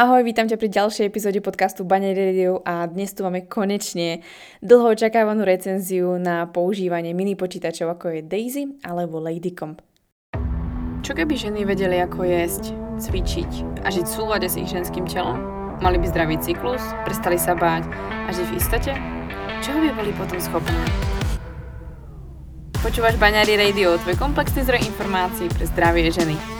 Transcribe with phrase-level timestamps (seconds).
[0.00, 4.24] Ahoj, vítam ťa pri ďalšej epizóde podcastu Banner Radio a dnes tu máme konečne
[4.64, 9.84] dlho očakávanú recenziu na používanie mini počítačov ako je Daisy alebo Ladycomp.
[11.04, 15.36] Čo keby ženy vedeli ako jesť, cvičiť a žiť v súlade s ich ženským telom?
[15.84, 17.84] Mali by zdravý cyklus, prestali sa báť
[18.24, 18.92] a žiť v istote?
[19.60, 20.80] Čoho by boli potom schopné?
[22.80, 26.59] Počúvaš Baňári Radio, tvoj komplexný zdroj informácií pre zdravie ženy.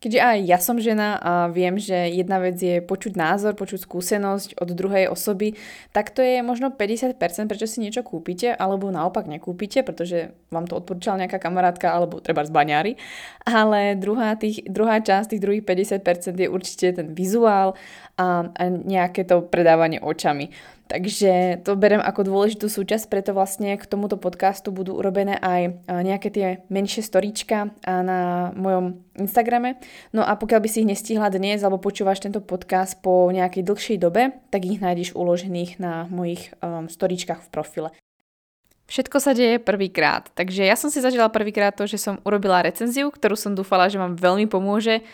[0.00, 4.56] Keďže aj ja som žena a viem, že jedna vec je počuť názor, počuť skúsenosť
[4.56, 5.60] od druhej osoby,
[5.92, 10.80] tak to je možno 50%, prečo si niečo kúpite, alebo naopak nekúpite, pretože vám to
[10.80, 12.92] odporúčala nejaká kamarátka, alebo treba z baňári.
[13.44, 17.76] Ale druhá, tých, druhá časť, tých druhých 50% je určite ten vizuál
[18.20, 20.52] a, a nejaké to predávanie očami.
[20.90, 26.28] Takže to berem ako dôležitú súčasť, preto vlastne k tomuto podcastu budú urobené aj nejaké
[26.34, 29.78] tie menšie storíčka na mojom Instagrame.
[30.10, 33.98] No a pokiaľ by si ich nestihla dnes alebo počúvaš tento podcast po nejakej dlhšej
[34.02, 37.90] dobe, tak ich nájdeš uložených na mojich um, storíčkach v profile.
[38.90, 43.14] Všetko sa deje prvýkrát, takže ja som si zažila prvýkrát to, že som urobila recenziu,
[43.14, 45.06] ktorú som dúfala, že vám veľmi pomôže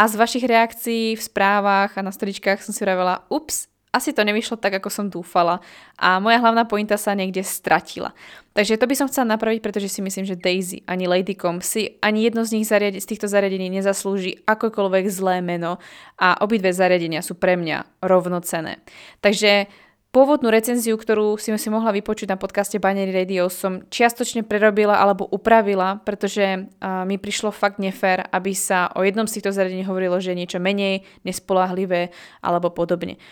[0.00, 4.24] a z vašich reakcií v správach a na storičkách som si vravela, ups, asi to
[4.24, 5.58] nevyšlo tak, ako som dúfala
[5.98, 8.14] a moja hlavná pointa sa niekde stratila.
[8.54, 12.24] Takže to by som chcela napraviť, pretože si myslím, že Daisy ani Ladycom si ani
[12.24, 15.82] jedno z nich zariadi- z týchto zariadení nezaslúži akokoľvek zlé meno
[16.16, 18.78] a obidve zariadenia sú pre mňa rovnocené.
[19.20, 19.66] Takže
[20.10, 25.22] Pôvodnú recenziu, ktorú si si mohla vypočuť na podcaste Binary Radio, som čiastočne prerobila alebo
[25.30, 30.18] upravila, pretože uh, mi prišlo fakt nefér, aby sa o jednom z týchto zariadení hovorilo,
[30.18, 32.10] že je niečo menej nespolahlivé
[32.42, 33.22] alebo podobne.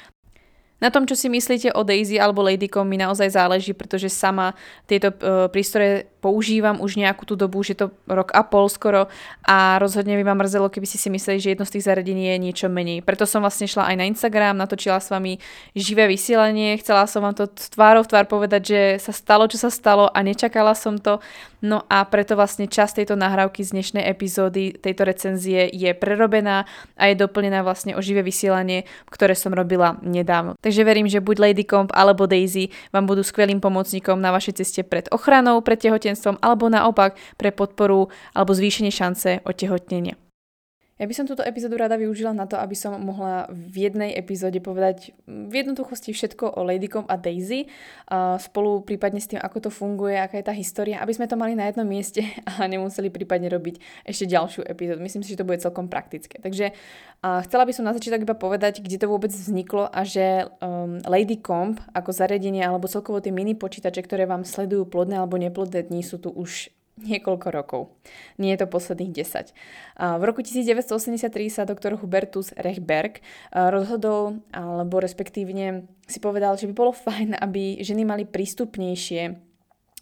[0.79, 4.55] Na tom, čo si myslíte o Daisy alebo Ladycom mi naozaj záleží, pretože sama
[4.87, 9.07] tieto uh, prístroje používam už nejakú tú dobu, už je to rok a pol skoro
[9.47, 12.37] a rozhodne by ma mrzelo, keby si si mysleli, že jedno z tých zariadení je
[12.39, 13.07] niečo menej.
[13.07, 15.39] Preto som vlastne šla aj na Instagram, natočila s vami
[15.79, 20.11] živé vysielanie, chcela som vám to tvárov tvár povedať, že sa stalo, čo sa stalo
[20.11, 21.23] a nečakala som to.
[21.59, 27.11] No a preto vlastne časť tejto nahrávky z dnešnej epizódy tejto recenzie je prerobená a
[27.11, 30.55] je doplnená vlastne o živé vysielanie, ktoré som robila nedávno.
[30.63, 34.87] Takže verím, že buď Lady Comp alebo Daisy vám budú skvelým pomocníkom na vašej ceste
[34.87, 40.28] pred ochranou, pred tehotenstvom tehotenstvom alebo naopak pre podporu alebo zvýšenie šance otehotnenia.
[40.99, 44.59] Ja by som túto epizódu rada využila na to, aby som mohla v jednej epizóde
[44.59, 47.71] povedať v jednoduchosti všetko o Ladycom a Daisy,
[48.43, 51.55] spolu prípadne s tým, ako to funguje, aká je tá história, aby sme to mali
[51.55, 54.99] na jednom mieste a nemuseli prípadne robiť ešte ďalšiu epizódu.
[54.99, 56.43] Myslím si, že to bude celkom praktické.
[56.43, 56.75] Takže
[57.23, 61.79] chcela by som na začiatok iba povedať, kde to vôbec vzniklo a že um, Ladycomp
[61.95, 66.19] ako zariadenie alebo celkovo tie mini počítače, ktoré vám sledujú plodné alebo neplodné dni, sú
[66.19, 67.95] tu už niekoľko rokov.
[68.39, 69.53] Nie je to posledných 10.
[69.99, 73.23] V roku 1983 sa doktor Hubertus Rechberg
[73.55, 79.49] rozhodol, alebo respektívne si povedal, že by bolo fajn, aby ženy mali prístupnejšie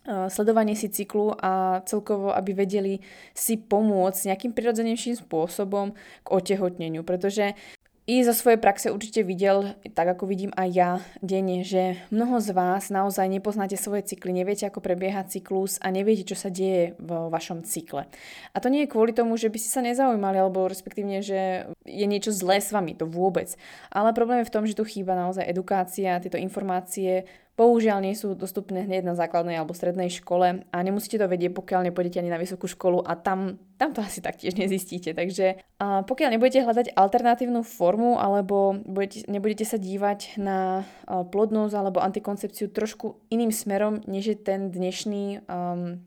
[0.07, 3.03] sledovanie si cyklu a celkovo, aby vedeli
[3.34, 7.59] si pomôcť nejakým prirodzenejším spôsobom k otehotneniu, pretože
[8.06, 12.55] i zo svojej praxe určite videl, tak ako vidím aj ja denne, že mnoho z
[12.55, 17.27] vás naozaj nepoznáte svoje cykly, neviete, ako prebieha cyklus a neviete, čo sa deje vo
[17.34, 18.06] vašom cykle.
[18.55, 22.06] A to nie je kvôli tomu, že by ste sa nezaujímali, alebo respektívne, že je
[22.06, 23.50] niečo zlé s vami, to vôbec.
[23.91, 28.37] Ale problém je v tom, že tu chýba naozaj edukácia, tieto informácie Bohužiaľ nie sú
[28.37, 32.37] dostupné hneď na základnej alebo strednej škole a nemusíte to vedieť, pokiaľ nepôjdete ani na
[32.37, 35.17] vysokú školu a tam, tam to asi taktiež nezistíte.
[35.17, 42.04] Takže a pokiaľ nebudete hľadať alternatívnu formu alebo budete, nebudete sa dívať na plodnosť alebo
[42.04, 46.04] antikoncepciu trošku iným smerom, než je ten dnešný um,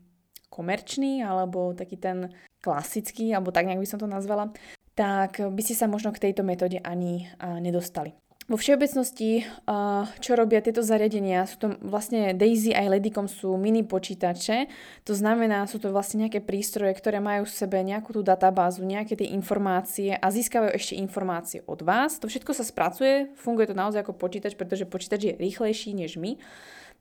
[0.54, 2.30] komerčný alebo taký ten
[2.62, 4.54] klasický, alebo tak nejak by som to nazvala,
[4.94, 8.12] tak by ste sa možno k tejto metóde ani nedostali.
[8.50, 9.46] Vo všeobecnosti,
[10.18, 14.66] čo robia tieto zariadenia, sú to vlastne Daisy aj Ladycom sú mini počítače,
[15.06, 19.14] to znamená, sú to vlastne nejaké prístroje, ktoré majú v sebe nejakú tú databázu, nejaké
[19.14, 22.18] tie informácie a získavajú ešte informácie od vás.
[22.18, 26.34] To všetko sa spracuje, funguje to naozaj ako počítač, pretože počítač je rýchlejší než my.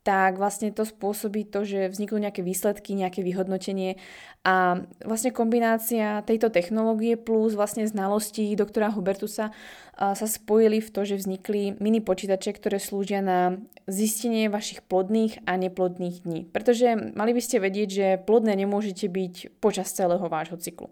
[0.03, 3.99] Tak vlastne to spôsobí to, že vzniknú nejaké výsledky, nejaké vyhodnotenie
[4.47, 9.51] a vlastne kombinácia tejto technológie plus vlastne znalostí doktora Hubertusa
[9.99, 15.59] sa spojili v to, že vznikli mini počítače, ktoré slúžia na zistenie vašich plodných a
[15.59, 16.47] neplodných dní.
[16.47, 20.87] Pretože mali by ste vedieť, že plodné nemôžete byť počas celého vášho cyklu.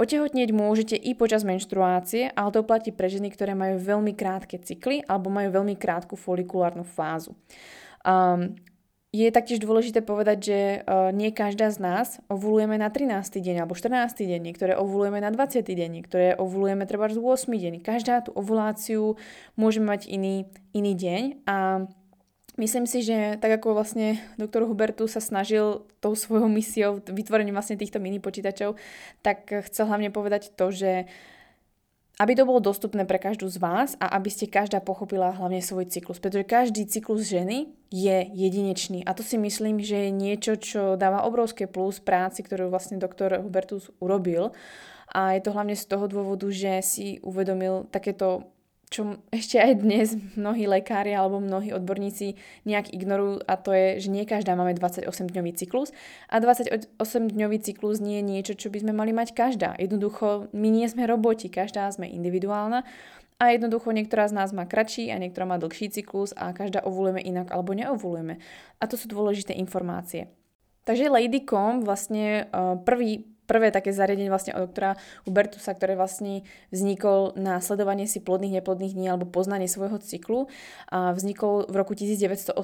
[0.00, 5.04] Otehotnieť môžete i počas menštruácie, ale to platí pre ženy, ktoré majú veľmi krátke cykly
[5.04, 7.36] alebo majú veľmi krátku folikulárnu fázu.
[8.06, 8.56] Um,
[9.10, 13.42] je taktiež dôležité povedať, že uh, nie každá z nás ovulujeme na 13.
[13.42, 14.14] deň alebo 14.
[14.14, 15.66] deň, niektoré ovulujeme na 20.
[15.66, 17.50] deň, niektoré ovulujeme treba z 8.
[17.50, 17.74] deň.
[17.82, 19.18] Každá tú ovuláciu
[19.58, 21.56] môže mať iný, iný deň a
[22.58, 27.80] Myslím si, že tak ako vlastne doktor Hubertu sa snažil tou svojou misiou, vytvorením vlastne
[27.80, 28.76] týchto mini počítačov,
[29.24, 31.08] tak chcel hlavne povedať to, že
[32.20, 35.88] aby to bolo dostupné pre každú z vás a aby ste každá pochopila hlavne svoj
[35.88, 36.20] cyklus.
[36.20, 39.00] Pretože každý cyklus ženy je jedinečný.
[39.08, 43.40] A to si myslím, že je niečo, čo dáva obrovské plus práci, ktorú vlastne doktor
[43.40, 44.52] Hubertus urobil.
[45.08, 48.52] A je to hlavne z toho dôvodu, že si uvedomil takéto
[48.90, 52.34] čo ešte aj dnes mnohí lekári alebo mnohí odborníci
[52.66, 55.94] nejak ignorujú a to je, že nie každá máme 28-dňový cyklus
[56.26, 59.78] a 28-dňový cyklus nie je niečo, čo by sme mali mať každá.
[59.78, 62.82] Jednoducho, my nie sme roboti, každá sme individuálna
[63.40, 67.22] a jednoducho niektorá z nás má kratší a niektorá má dlhší cyklus a každá ovulujeme
[67.22, 68.42] inak alebo neovulujeme.
[68.76, 70.28] A to sú dôležité informácie.
[70.84, 74.94] Takže Lady.com vlastne uh, prvý prvé také zariadenie vlastne od doktora
[75.26, 80.46] Hubertusa, ktoré vlastne vznikol na sledovanie si plodných, neplodných dní alebo poznanie svojho cyklu.
[80.86, 82.54] A vznikol v roku 1986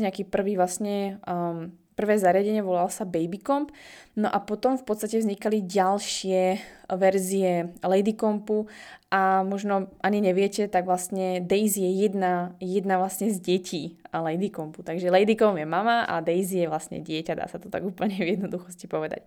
[0.00, 3.68] nejaký prvý vlastne um, prvé zariadenie volal sa Babycomp.
[4.16, 6.58] No a potom v podstate vznikali ďalšie
[6.90, 8.68] verzie Ladycompu
[9.14, 14.82] a možno ani neviete, tak vlastne Daisy je jedna, jedna vlastne z detí Ladycompu.
[14.82, 18.38] Takže Ladycomp je mama a Daisy je vlastne dieťa, dá sa to tak úplne v
[18.38, 19.26] jednoduchosti povedať.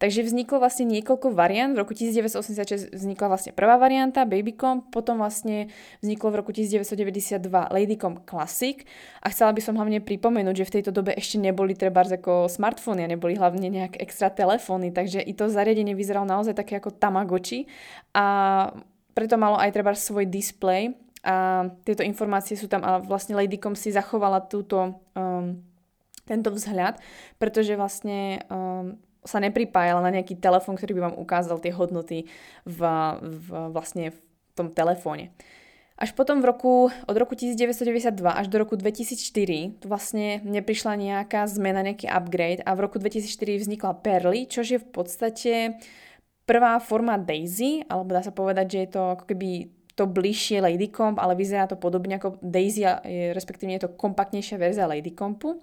[0.00, 1.76] Takže vzniklo vlastne niekoľko variant.
[1.76, 5.68] V roku 1986 vznikla vlastne prvá varianta Babycom, potom vlastne
[6.00, 8.80] vzniklo v roku 1992 Ladycom Classic
[9.20, 13.04] a chcela by som hlavne pripomenúť, že v tejto dobe ešte neboli treba ako smartfóny
[13.04, 17.66] a neboli hlavne nejak extra telefóny, takže i to zariadenie vyzeralo naozaj také ako Tamagotchi
[18.14, 18.26] a
[19.14, 23.92] preto malo aj treba svoj display a tieto informácie sú tam a vlastne Ladycom si
[23.92, 25.60] zachovala túto um,
[26.24, 27.02] tento vzhľad,
[27.36, 28.96] pretože vlastne um,
[29.26, 32.30] sa nepripájala na nejaký telefón, ktorý by vám ukázal tie hodnoty
[32.64, 32.80] v,
[33.20, 34.18] v, vlastne v
[34.56, 35.34] tom telefóne.
[36.00, 41.44] Až potom v roku, od roku 1992 až do roku 2004 tu vlastne neprišla nejaká
[41.44, 45.76] zmena, nejaký upgrade a v roku 2004 vznikla Perly, čo je v podstate
[46.50, 51.22] prvá forma Daisy, alebo dá sa povedať, že je to ako keby to bližšie Ladycomb,
[51.22, 52.82] ale vyzerá to podobne ako Daisy,
[53.30, 55.62] respektíve je to kompaktnejšia verzia Ladycombu.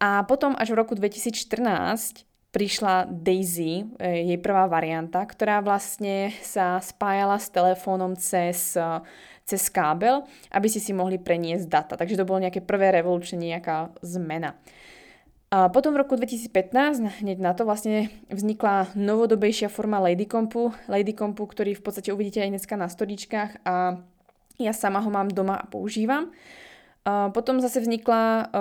[0.00, 6.80] A potom až v roku 2014 prišla Daisy, e, jej prvá varianta, ktorá vlastne sa
[6.80, 9.04] spájala s telefónom cez, e,
[9.44, 11.94] cez kábel, aby si si mohli preniesť data.
[12.00, 14.56] Takže to bolo nejaké prvé revolučné, nejaká zmena.
[15.48, 21.72] A potom v roku 2015, hneď na to vlastne vznikla novodobejšia forma Ladycompu, Ladycompu, ktorý
[21.72, 23.96] v podstate uvidíte aj dneska na storičkách a
[24.60, 26.28] ja sama ho mám doma a používam.
[27.08, 28.52] Potom zase vznikla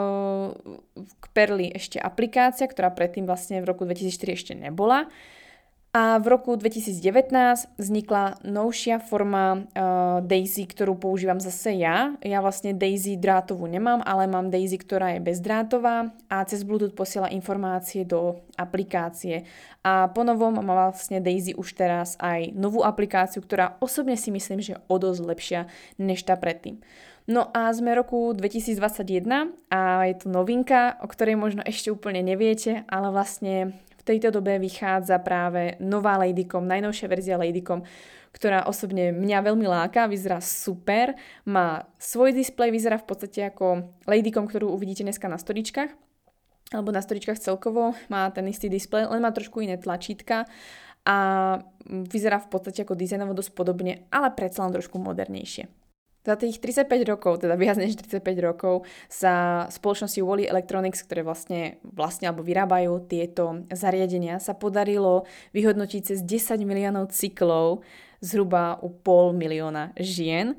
[0.95, 5.11] k Perli ešte aplikácia, ktorá predtým vlastne v roku 2004 ešte nebola.
[5.95, 6.99] A v roku 2019
[7.79, 12.13] vznikla novšia forma uh, Daisy, ktorú používam zase ja.
[12.21, 17.31] Ja vlastne Daisy drátovú nemám, ale mám Daisy, ktorá je bezdrátová a cez Bluetooth posiela
[17.33, 19.47] informácie do aplikácie.
[19.81, 24.77] A ponovom má vlastne Daisy už teraz aj novú aplikáciu, ktorá osobne si myslím, že
[24.77, 25.61] je o dosť lepšia
[25.97, 26.77] než tá predtým.
[27.27, 32.87] No a sme roku 2021 a je tu novinka, o ktorej možno ešte úplne neviete,
[32.87, 33.75] ale vlastne
[34.07, 37.83] tejto dobe vychádza práve nová Ladycom, najnovšia verzia Ladycom,
[38.31, 44.47] ktorá osobne mňa veľmi láka, vyzerá super, má svoj displej, vyzerá v podstate ako Ladycom,
[44.47, 45.91] ktorú uvidíte dneska na storičkách,
[46.71, 50.47] alebo na storičkách celkovo, má ten istý displej, len má trošku iné tlačítka
[51.07, 51.17] a
[51.87, 55.86] vyzerá v podstate ako dizajnovo dosť podobne, ale predsa len trošku modernejšie.
[56.27, 61.79] Za tých 35 rokov, teda viac než 35 rokov, sa spoločnosti Wally Electronics, ktoré vlastne,
[61.87, 65.23] vlastne alebo vyrábajú tieto zariadenia, sa podarilo
[65.55, 67.79] vyhodnotiť cez 10 miliónov cyklov
[68.19, 70.57] zhruba u pol milióna žien, e,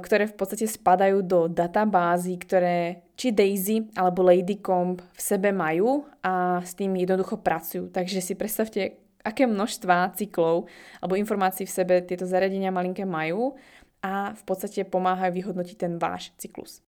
[0.00, 6.64] ktoré v podstate spadajú do databázy, ktoré či Daisy alebo Ladycomb v sebe majú a
[6.64, 7.92] s tým jednoducho pracujú.
[7.92, 10.70] Takže si predstavte, aké množstva cyklov
[11.02, 13.58] alebo informácií v sebe tieto zariadenia malinké majú
[14.06, 16.86] a v podstate pomáhajú vyhodnotiť ten váš cyklus.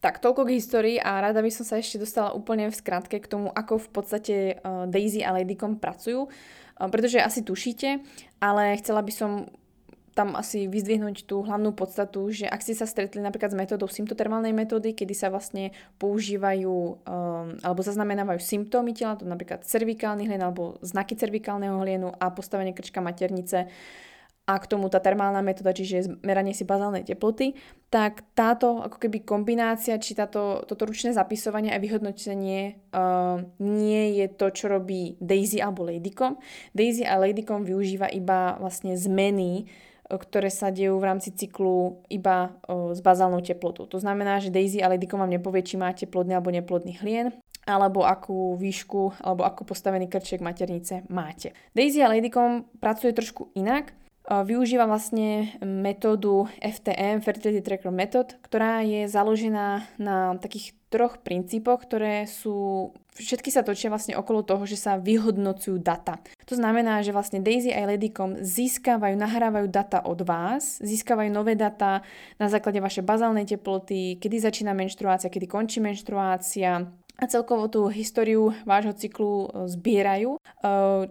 [0.00, 3.28] Tak, toľko k histórii a rada by som sa ešte dostala úplne v skratke k
[3.28, 8.04] tomu, ako v podstate uh, Daisy a Ladycom pracujú, uh, pretože asi tušíte,
[8.40, 9.48] ale chcela by som
[10.14, 14.54] tam asi vyzdvihnúť tú hlavnú podstatu, že ak ste sa stretli napríklad s metódou symptotermálnej
[14.54, 20.78] metódy, kedy sa vlastne používajú um, alebo zaznamenávajú symptómy tela, to napríklad cervikálny hlien alebo
[20.86, 23.66] znaky cervikálneho hlienu a postavenie krčka maternice,
[24.44, 27.56] a k tomu tá termálna metóda, čiže meranie si bazálnej teploty,
[27.88, 34.26] tak táto ako keby kombinácia, či táto, toto ručné zapisovanie a vyhodnotenie uh, nie je
[34.28, 36.36] to, čo robí Daisy alebo Ladycom.
[36.76, 39.64] Daisy a Ladycom využíva iba vlastne zmeny,
[40.04, 43.88] ktoré sa dejú v rámci cyklu iba uh, s bazálnou teplotou.
[43.88, 47.32] To znamená, že Daisy a Ladycom vám nepovie, či máte plodný alebo neplodný hlien,
[47.64, 51.56] alebo akú výšku, alebo ako postavený krček maternice máte.
[51.72, 53.96] Daisy a Ladycom pracuje trošku inak,
[54.28, 62.24] využíva vlastne metódu FTM, Fertility Tracker Method, ktorá je založená na takých troch princípoch, ktoré
[62.30, 62.88] sú,
[63.18, 66.22] všetky sa točia vlastne okolo toho, že sa vyhodnocujú data.
[66.46, 72.06] To znamená, že vlastne Daisy a Ladycom získavajú, nahrávajú data od vás, získavajú nové data
[72.38, 78.50] na základe vašej bazálnej teploty, kedy začína menštruácia, kedy končí menštruácia, a celkovo tú históriu
[78.66, 80.40] vášho cyklu e, zbierajú, e,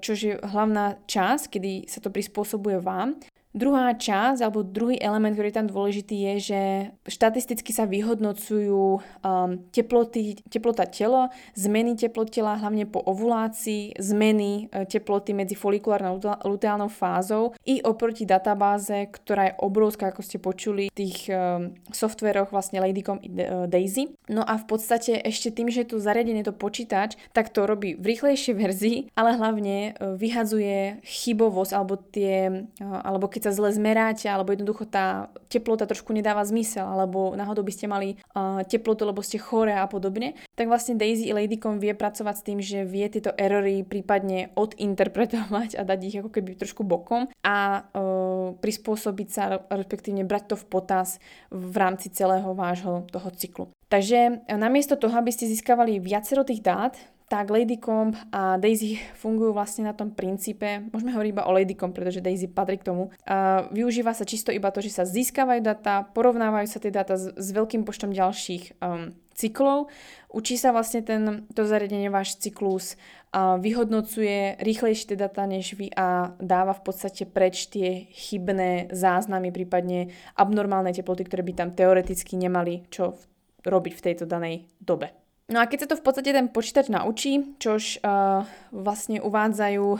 [0.03, 3.15] čo je hlavná časť, kedy sa to prispôsobuje vám.
[3.53, 6.61] Druhá časť, alebo druhý element, ktorý je tam dôležitý, je, že
[7.05, 14.89] štatisticky sa vyhodnocujú um, teploty, teplota telo, zmeny teplot tela, hlavne po ovulácii, zmeny uh,
[14.89, 20.97] teploty medzi folikulárnou luteálnou fázou i oproti databáze, ktorá je obrovská, ako ste počuli, v
[20.97, 24.17] tých um, softveroch vlastne Ladycom i uh, Daisy.
[24.33, 27.93] No a v podstate ešte tým, že je tu zariadenie to počítač, tak to robí
[27.93, 33.75] v rýchlejšej verzii, ale hlavne uh, vyhadzuje chybovosť alebo tie, uh, alebo keď sa zle
[33.75, 39.03] zmeráte, alebo jednoducho tá teplota trošku nedáva zmysel, alebo náhodou by ste mali uh, teplotu,
[39.03, 42.87] lebo ste chore a podobne, tak vlastne Daisy i Ladycom vie pracovať s tým, že
[42.87, 49.27] vie tieto erory prípadne odinterpretovať a dať ich ako keby trošku bokom a uh, prispôsobiť
[49.27, 51.19] sa, respektívne brať to v potaz
[51.51, 53.65] v rámci celého vášho toho cyklu.
[53.91, 56.97] Takže namiesto toho, aby ste získavali viacero tých dát,
[57.33, 62.21] tak Ladycomb a Daisy fungujú vlastne na tom princípe, môžeme hovoriť iba o Ladycomb, pretože
[62.21, 63.09] Daisy patrí k tomu.
[63.25, 67.33] A využíva sa čisto iba to, že sa získavajú data, porovnávajú sa tie data s,
[67.33, 69.89] s veľkým počtom ďalších um, cyklov,
[70.29, 73.01] učí sa vlastne ten, to zariadenie váš cyklus,
[73.33, 79.49] a vyhodnocuje rýchlejšie tie data než vy a dáva v podstate preč tie chybné záznamy,
[79.49, 83.17] prípadne abnormálne teploty, ktoré by tam teoreticky nemali čo
[83.65, 85.22] robiť v tejto danej dobe.
[85.53, 88.41] No a keď sa to v podstate ten počítač naučí, čož uh,
[88.73, 89.99] vlastne uvádzajú uh,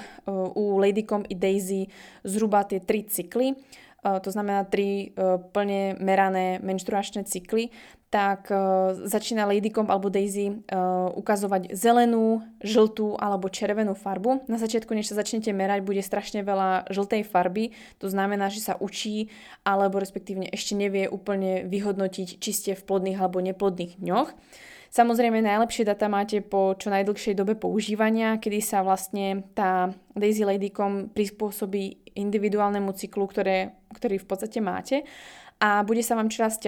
[0.57, 1.93] u Ladycom i Daisy
[2.25, 7.69] zhruba tie tri cykly, uh, to znamená tri uh, plne merané menštruačné cykly,
[8.09, 14.49] tak uh, začína Ladycom alebo Daisy uh, ukazovať zelenú, žltú alebo červenú farbu.
[14.49, 18.73] Na začiatku, než sa začnete merať, bude strašne veľa žltej farby, to znamená, že sa
[18.81, 19.29] učí
[19.61, 24.33] alebo respektívne ešte nevie úplne vyhodnotiť, či ste v plodných alebo neplodných dňoch.
[24.93, 31.09] Samozrejme najlepšie data máte po čo najdlhšej dobe používania, kedy sa vlastne tá Daisy Ladycom
[31.09, 35.01] prispôsobí individuálnemu cyklu, ktoré, ktorý v podstate máte
[35.57, 36.59] a bude sa vám čoraz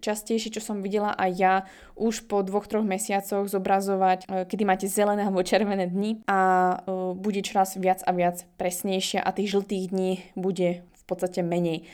[0.00, 1.54] častejšie, čo som videla aj ja,
[1.98, 6.76] už po dvoch, troch mesiacoch zobrazovať, e, kedy máte zelené alebo červené dni a e,
[7.18, 11.84] bude čoraz viac a viac presnejšia a tých žltých dní bude v podstate menej.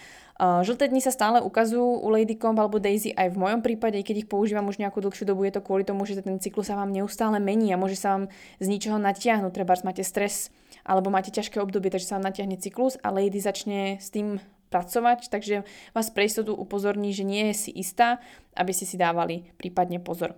[0.41, 4.29] Žlté dni sa stále ukazujú u Ladycomb alebo Daisy aj v mojom prípade, keď ich
[4.31, 7.37] používam už nejakú dlhšiu dobu, je to kvôli tomu, že ten cyklus sa vám neustále
[7.37, 9.53] mení a môže sa vám z ničoho natiahnuť.
[9.53, 10.49] Treba máte stres
[10.81, 14.41] alebo máte ťažké obdobie, takže sa vám natiahne cyklus a Lady začne s tým
[14.73, 18.17] pracovať, takže vás pre istotu upozorní, že nie je si istá,
[18.57, 20.33] aby ste si dávali prípadne pozor.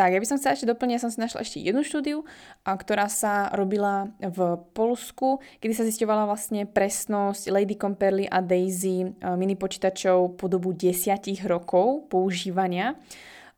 [0.00, 2.24] Tak, ja by som chcela ešte doplniť, ja som si našla ešte jednu štúdiu,
[2.64, 9.12] a, ktorá sa robila v Polsku, kedy sa zisťovala vlastne presnosť Lady Comperly a Daisy
[9.36, 12.96] mini počítačov po dobu desiatich rokov používania.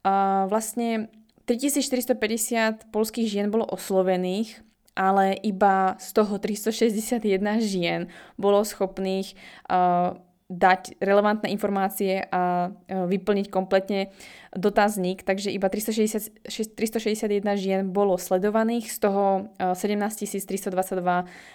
[0.03, 1.15] A vlastne
[1.47, 4.67] 3450 polských žien bolo oslovených,
[4.99, 7.23] ale iba z toho 361
[7.63, 9.39] žien bolo schopných
[9.71, 10.19] uh,
[10.53, 14.13] dať relevantné informácie a vyplniť kompletne
[14.53, 16.45] dotazník, takže iba 360,
[16.77, 19.25] 361 žien bolo sledovaných, z toho
[19.57, 20.13] 17
[20.45, 20.69] 322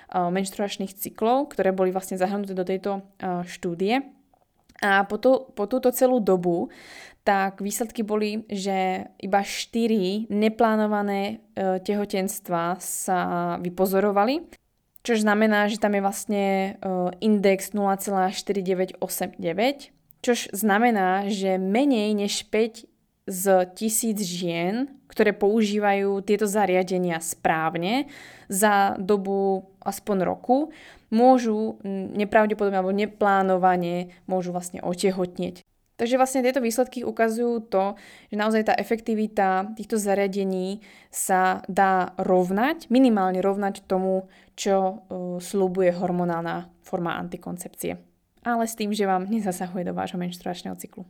[0.10, 3.06] menštruačných cyklov, ktoré boli vlastne zahrnuté do tejto
[3.46, 4.01] štúdie.
[4.82, 6.70] A po, to, po túto celú dobu
[7.27, 11.36] tak výsledky boli, že iba 4 neplánované e,
[11.84, 13.20] tehotenstva sa
[13.60, 14.48] vypozorovali
[15.08, 19.00] čo znamená, že tam je vlastne uh, index 0,4989,
[20.20, 22.84] čo znamená, že menej než 5
[23.28, 28.12] z tisíc žien, ktoré používajú tieto zariadenia správne
[28.52, 30.76] za dobu aspoň roku,
[31.08, 35.64] môžu nepravdepodobne alebo neplánovane môžu vlastne otehotnieť.
[35.98, 37.98] Takže vlastne tieto výsledky ukazujú to,
[38.30, 45.98] že naozaj tá efektivita týchto zariadení sa dá rovnať, minimálne rovnať tomu, čo uh, slúbuje
[45.98, 47.98] hormonálna forma antikoncepcie.
[48.46, 51.01] Ale s tým, že vám nezasahuje do vášho menštruačného cyklu.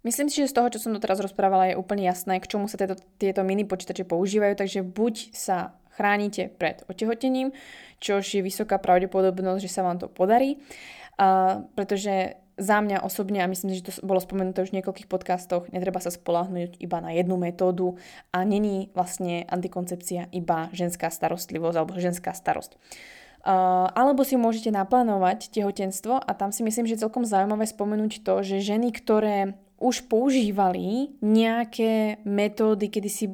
[0.00, 2.80] Myslím si, že z toho, čo som doteraz rozprávala, je úplne jasné, k čomu sa
[2.80, 7.52] tieto, tieto mini počítače používajú, takže buď sa chránite pred otehotením,
[8.00, 13.48] čož je vysoká pravdepodobnosť, že sa vám to podarí, uh, pretože za mňa osobne, a
[13.48, 17.40] myslím, že to bolo spomenuté už v niekoľkých podcastoch, netreba sa spolahnúť iba na jednu
[17.40, 17.96] metódu
[18.30, 22.76] a není vlastne antikoncepcia iba ženská starostlivosť alebo ženská starosť.
[23.40, 28.20] Uh, alebo si môžete naplánovať tehotenstvo a tam si myslím, že je celkom zaujímavé spomenúť
[28.20, 33.32] to, že ženy, ktoré už používali nejaké metódy, kedy si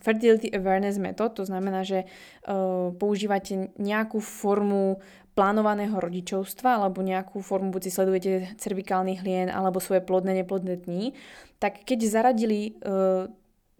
[0.00, 7.72] fertility awareness metód, to znamená, že uh, používate nejakú formu plánovaného rodičovstva alebo nejakú formu,
[7.72, 11.16] buď si sledujete cervikálny hlien alebo svoje plodné, neplodné dní,
[11.56, 13.32] tak keď zaradili uh,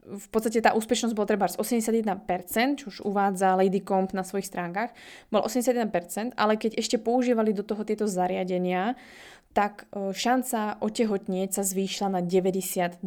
[0.03, 2.03] v podstate tá úspešnosť bola treba 81%,
[2.81, 4.91] čo už uvádza Lady Comp na svojich stránkach,
[5.31, 8.99] bol 81%, ale keď ešte používali do toho tieto zariadenia,
[9.53, 13.05] tak uh, šanca otehotnieť sa zvýšila na 92%.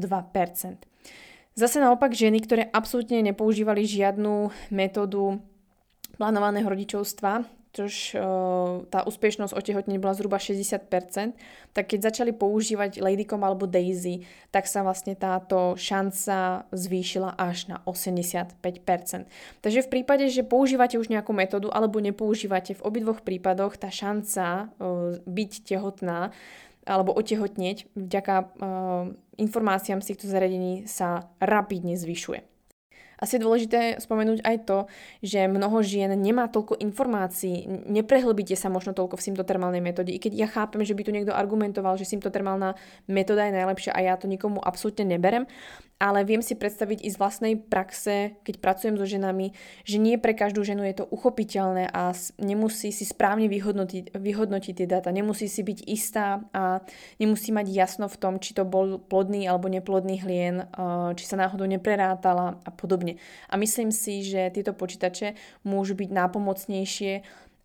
[1.56, 5.40] Zase naopak ženy, ktoré absolútne nepoužívali žiadnu metódu
[6.20, 10.88] plánovaného rodičovstva, čož uh, tá úspešnosť otehotnenia bola zhruba 60%,
[11.76, 14.24] tak keď začali používať Ladycom alebo Daisy,
[14.56, 18.56] tak sa vlastne táto šanca zvýšila až na 85%.
[19.60, 24.72] Takže v prípade, že používate už nejakú metódu alebo nepoužívate, v obidvoch prípadoch tá šanca
[24.72, 26.32] uh, byť tehotná
[26.86, 28.48] alebo otehotnieť vďaka uh,
[29.36, 32.55] informáciám z týchto zariadení sa rapidne zvyšuje.
[33.20, 34.78] Asi je dôležité spomenúť aj to,
[35.24, 40.34] že mnoho žien nemá toľko informácií, neprehlbíte sa možno toľko v symptotermálnej metóde, i keď
[40.36, 42.76] ja chápem, že by tu niekto argumentoval, že symptotermálna
[43.08, 45.46] metóda je najlepšia a ja to nikomu absolútne neberem,
[45.96, 49.56] ale viem si predstaviť i z vlastnej praxe, keď pracujem so ženami,
[49.88, 54.88] že nie pre každú ženu je to uchopiteľné a nemusí si správne vyhodnotiť, vyhodnotiť tie
[54.92, 56.84] dáta, nemusí si byť istá a
[57.16, 60.68] nemusí mať jasno v tom, či to bol plodný alebo neplodný hlien,
[61.16, 63.05] či sa náhodou neprerátala a podobne.
[63.50, 67.14] A myslím si, že tieto počítače môžu byť nápomocnejšie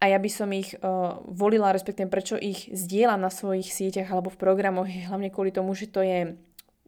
[0.01, 4.33] a ja by som ich uh, volila, respektíve prečo ich zdieľam na svojich sieťach alebo
[4.33, 6.41] v programoch, hlavne kvôli tomu, že to je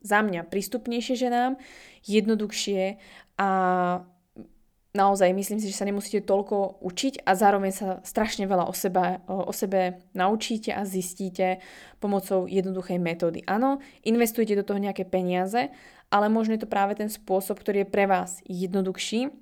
[0.03, 1.61] za mňa prístupnejšie ženám,
[2.09, 2.99] jednoduchšie
[3.39, 3.49] a
[4.93, 9.25] naozaj myslím si, že sa nemusíte toľko učiť a zároveň sa strašne veľa o sebe,
[9.29, 11.65] o sebe naučíte a zistíte
[11.97, 13.41] pomocou jednoduchej metódy.
[13.49, 15.73] Áno, investujete do toho nejaké peniaze,
[16.13, 19.33] ale možno je to práve ten spôsob, ktorý je pre vás jednoduchší,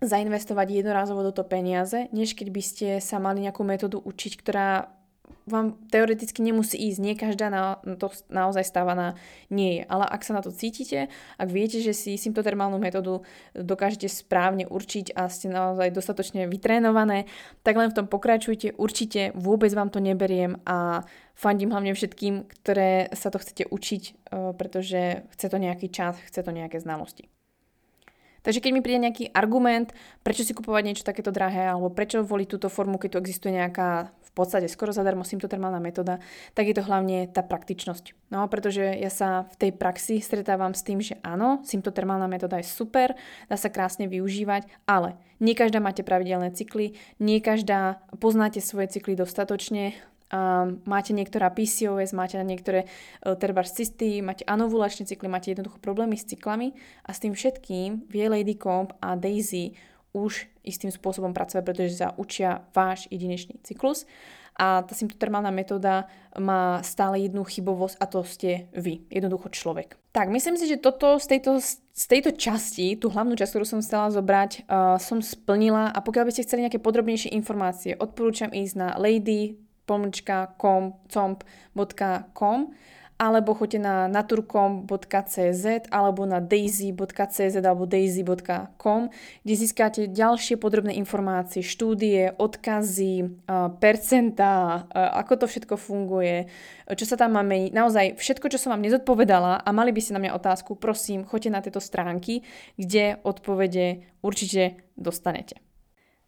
[0.00, 4.99] zainvestovať jednorázovo do toho peniaze, než keď by ste sa mali nejakú metódu učiť, ktorá
[5.46, 6.98] vám teoreticky nemusí ísť.
[7.02, 9.18] Nie každá na, to naozaj stávaná
[9.50, 9.82] nie je.
[9.86, 15.16] Ale ak sa na to cítite, ak viete, že si symptotermálnu metódu dokážete správne určiť
[15.18, 17.26] a ste naozaj dostatočne vytrénované,
[17.66, 18.76] tak len v tom pokračujte.
[18.78, 21.02] Určite vôbec vám to neberiem a
[21.34, 26.44] fandím hlavne všetkým, ktoré sa to chcete učiť, eh, pretože chce to nejaký čas, chce
[26.44, 27.30] to nejaké znalosti.
[28.40, 29.92] Takže keď mi príde nejaký argument,
[30.24, 34.16] prečo si kupovať niečo takéto drahé, alebo prečo voliť túto formu, keď tu existuje nejaká
[34.40, 36.18] podstate skoro zadarmo symptotermálna metóda,
[36.56, 38.32] tak je to hlavne tá praktičnosť.
[38.32, 42.66] No, pretože ja sa v tej praxi stretávam s tým, že áno, symptotermálna metóda je
[42.66, 43.12] super,
[43.46, 49.16] dá sa krásne využívať, ale nie každá máte pravidelné cykly, nie každá poznáte svoje cykly
[49.16, 49.92] dostatočne,
[50.30, 56.14] Um, máte niektorá PCOS, máte niektoré uh, terbaž cysty, máte anovulačné cykly, máte jednoducho problémy
[56.14, 56.70] s cyklami
[57.02, 59.74] a s tým všetkým vie Lady Comp a Daisy
[60.10, 64.06] už istým spôsobom pracovať, pretože sa učia váš jedinečný cyklus.
[64.60, 66.04] A tá symptotermálna metóda
[66.36, 69.96] má stále jednu chybovosť a to ste vy, jednoducho človek.
[70.12, 73.80] Tak, myslím si, že toto z tejto, z tejto časti, tú hlavnú časť, ktorú som
[73.80, 75.88] chcela zobrať, uh, som splnila.
[75.94, 80.98] A pokiaľ by ste chceli nejaké podrobnejšie informácie, odporúčam ísť na lady pomlčka.com
[83.20, 89.12] alebo choďte na naturcom.cz alebo na daisy.cz alebo daisy.com,
[89.44, 93.44] kde získate ďalšie podrobné informácie, štúdie, odkazy,
[93.76, 96.48] percentá, ako to všetko funguje,
[96.96, 97.76] čo sa tam má meniť.
[97.76, 101.50] Naozaj všetko, čo som vám nezodpovedala a mali by ste na mňa otázku, prosím, choďte
[101.52, 102.40] na tieto stránky,
[102.80, 105.60] kde odpovede určite dostanete.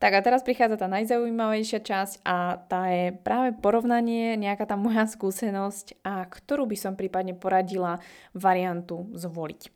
[0.02, 5.06] Tak a teraz prichádza tá najzaujímavejšia časť a tá je práve porovnanie, nejaká tá moja
[5.06, 8.02] skúsenosť a ktorú by som prípadne poradila
[8.34, 9.70] variantu zvoliť.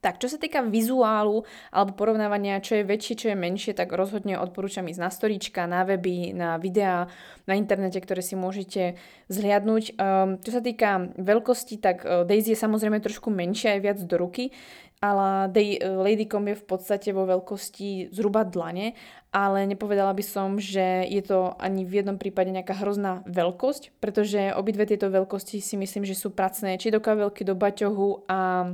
[0.00, 4.36] Tak, čo sa týka vizuálu alebo porovnávania, čo je väčšie, čo je menšie, tak rozhodne
[4.40, 7.08] odporúčam ísť na storička, na weby, na videá
[7.44, 9.96] na internete, ktoré si môžete zhliadnúť.
[9.96, 14.16] Um, čo sa týka veľkosti, tak uh, Daisy je samozrejme trošku menšia, aj viac do
[14.16, 14.52] ruky,
[15.00, 18.92] ale Day, uh, Ladycom je v podstate vo veľkosti zhruba dlane,
[19.32, 24.52] ale nepovedala by som, že je to ani v jednom prípade nejaká hrozná veľkosť, pretože
[24.52, 28.72] obidve tieto veľkosti si myslím, že sú pracné či do kabelky, do baťohu a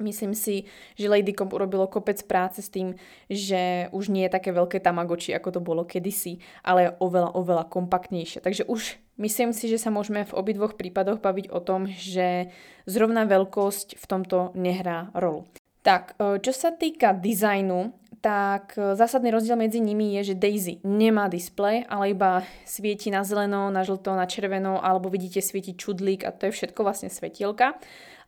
[0.00, 0.64] Myslím si,
[0.96, 2.96] že Ladycom urobilo kopec práce s tým,
[3.28, 7.64] že už nie je také veľké tamagoči, ako to bolo kedysi, ale je oveľa, oveľa
[7.68, 8.40] kompaktnejšie.
[8.40, 12.48] Takže už myslím si, že sa môžeme v obidvoch prípadoch baviť o tom, že
[12.88, 15.44] zrovna veľkosť v tomto nehrá rolu.
[15.80, 20.84] Tak, e, čo sa týka dizajnu, tak e, zásadný rozdiel medzi nimi je, že Daisy
[20.84, 26.20] nemá displej, ale iba svieti na zeleno, na žlto, na červeno, alebo vidíte svietiť čudlík
[26.28, 27.80] a to je všetko vlastne svetielka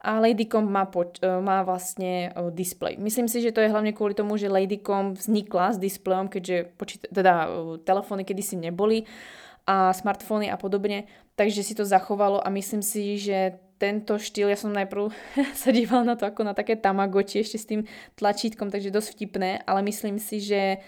[0.02, 2.98] a Ladycom má, poč- e, má vlastne e, displej.
[2.98, 7.08] Myslím si, že to je hlavne kvôli tomu, že Ladycom vznikla s displejom, keďže počít-
[7.12, 7.46] teda
[7.86, 9.06] telefóny kedysi neboli
[9.62, 11.06] a smartfóny a podobne,
[11.38, 15.10] takže si to zachovalo a myslím si, že tento štýl, ja som najprv
[15.62, 17.82] sa dívala na to ako na také tamagoči ešte s tým
[18.14, 20.78] tlačítkom, takže dosť vtipné, ale myslím si, že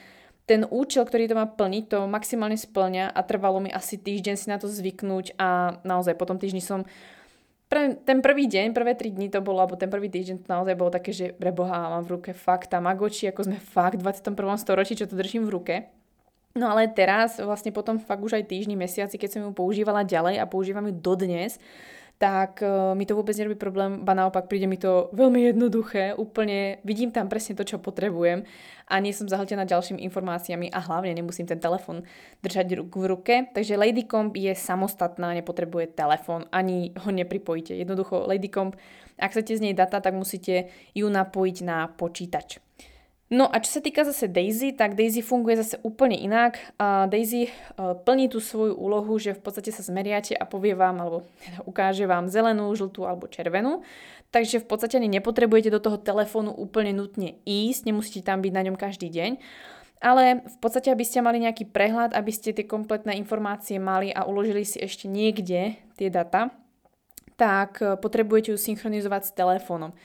[0.47, 4.47] ten účel, ktorý to má plniť, to maximálne splňa a trvalo mi asi týždeň si
[4.47, 6.85] na to zvyknúť a naozaj po tom týždni som
[7.65, 10.77] pre, ten prvý deň, prvé tri dni to bolo, alebo ten prvý týždeň to naozaj
[10.79, 14.37] bolo také, že preboha, mám v ruke fakt Tamagotchi, ako sme fakt v 21.
[14.61, 15.75] storočí, čo to držím v ruke.
[16.55, 20.39] No ale teraz, vlastne potom fakt už aj týždni, mesiaci, keď som ju používala ďalej
[20.39, 21.59] a používam ju dodnes,
[22.18, 26.79] tak uh, mi to vôbec nerobí problém, ba naopak príde mi to veľmi jednoduché, úplne
[26.87, 28.46] vidím tam presne to, čo potrebujem
[28.87, 32.05] a nie som zahltená ďalšími informáciami a hlavne nemusím ten telefon
[32.44, 33.35] držať v ruke.
[33.50, 37.74] Takže Ladycomb je samostatná, nepotrebuje telefón, ani ho nepripojíte.
[37.74, 38.77] Jednoducho Ladycomb,
[39.18, 42.61] ak chcete z nej data, tak musíte ju napojiť na počítač.
[43.33, 46.61] No a čo sa týka zase Daisy, tak Daisy funguje zase úplne inak.
[46.77, 47.51] A Daisy e,
[48.05, 51.25] plní tú svoju úlohu, že v podstate sa zmeriate a povie vám, alebo
[51.71, 53.81] ukáže vám zelenú, žltú alebo červenú.
[54.29, 58.63] Takže v podstate ani nepotrebujete do toho telefónu úplne nutne ísť, nemusíte tam byť na
[58.69, 59.41] ňom každý deň.
[60.05, 64.29] Ale v podstate, aby ste mali nejaký prehľad, aby ste tie kompletné informácie mali a
[64.29, 66.53] uložili si ešte niekde tie data,
[67.41, 69.97] tak e, potrebujete ju synchronizovať s telefónom.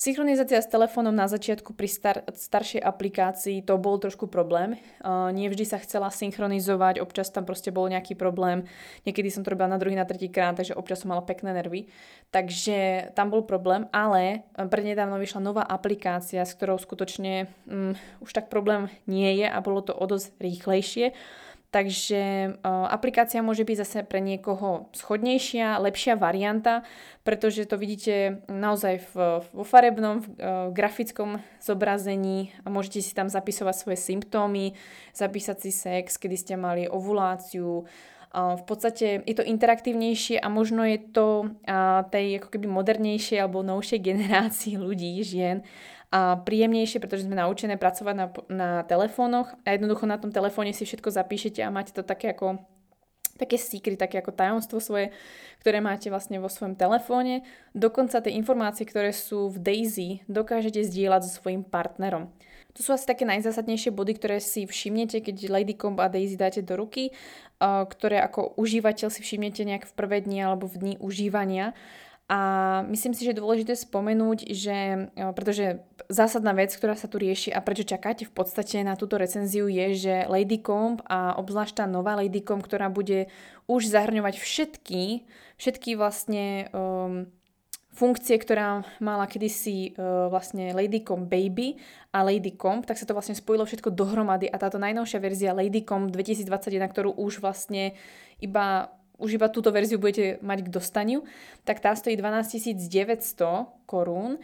[0.00, 4.80] Synchronizácia s telefónom na začiatku pri star- staršej aplikácii to bol trošku problém.
[5.04, 8.64] Uh, nie vždy sa chcela synchronizovať, občas tam proste bol nejaký problém.
[9.04, 11.92] Niekedy som to robila na druhý, na tretí krát, takže občas som mala pekné nervy.
[12.32, 17.92] Takže tam bol problém, ale prednedávno vyšla nová aplikácia, s ktorou skutočne um,
[18.24, 21.12] už tak problém nie je a bolo to o dosť rýchlejšie.
[21.70, 26.82] Takže aplikácia môže byť zase pre niekoho schodnejšia, lepšia varianta,
[27.22, 28.98] pretože to vidíte naozaj
[29.54, 30.26] vo farebnom, v,
[30.74, 34.74] grafickom zobrazení a môžete si tam zapisovať svoje symptómy,
[35.14, 37.86] zapísať si sex, kedy ste mali ovuláciu,
[38.30, 41.50] v podstate je to interaktívnejšie a možno je to
[42.14, 45.66] tej ako keby modernejšej alebo novšej generácii ľudí, žien,
[46.18, 51.14] príjemnejšie, pretože sme naučené pracovať na, na telefónoch a jednoducho na tom telefóne si všetko
[51.14, 52.58] zapíšete a máte to také ako
[53.40, 55.16] také secret, také ako tajomstvo svoje,
[55.64, 57.40] ktoré máte vlastne vo svojom telefóne.
[57.72, 62.28] Dokonca tie informácie, ktoré sú v Daisy, dokážete zdieľať so svojím partnerom.
[62.76, 66.76] To sú asi také najzásadnejšie body, ktoré si všimnete, keď Ladycomb a Daisy dáte do
[66.76, 67.16] ruky,
[67.58, 71.72] ktoré ako užívateľ si všimnete nejak v prvé dni alebo v dni užívania
[72.30, 72.38] a
[72.86, 77.58] myslím si, že je dôležité spomenúť, že pretože zásadná vec, ktorá sa tu rieši a
[77.58, 82.62] prečo čakáte v podstate na túto recenziu je, že Ladycomb a obzvlášť tá nová Ladycomb,
[82.62, 83.26] ktorá bude
[83.66, 85.26] už zahrňovať všetky,
[85.58, 87.26] všetky vlastne um,
[87.90, 91.82] funkcie, ktorá mala kedysi uh, vlastne Ladycomb Baby
[92.14, 96.78] a Ladycomb, tak sa to vlastne spojilo všetko dohromady a táto najnovšia verzia Ladycomb 2021,
[96.94, 97.98] ktorú už vlastne
[98.38, 101.22] iba už iba túto verziu budete mať k dostaniu,
[101.62, 104.40] tak tá stojí 12 900 korún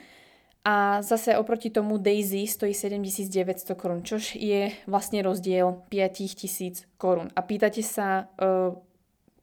[0.67, 7.31] a zase oproti tomu Daisy stojí 7900 korún, čož je vlastne rozdiel 5000 korún.
[7.39, 8.75] A pýtate sa, e,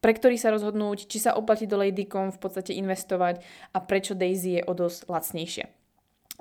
[0.04, 3.40] pre ktorý sa rozhodnúť, či sa oplatí do Ladycom v podstate investovať
[3.72, 5.66] a prečo Daisy je o dosť lacnejšie.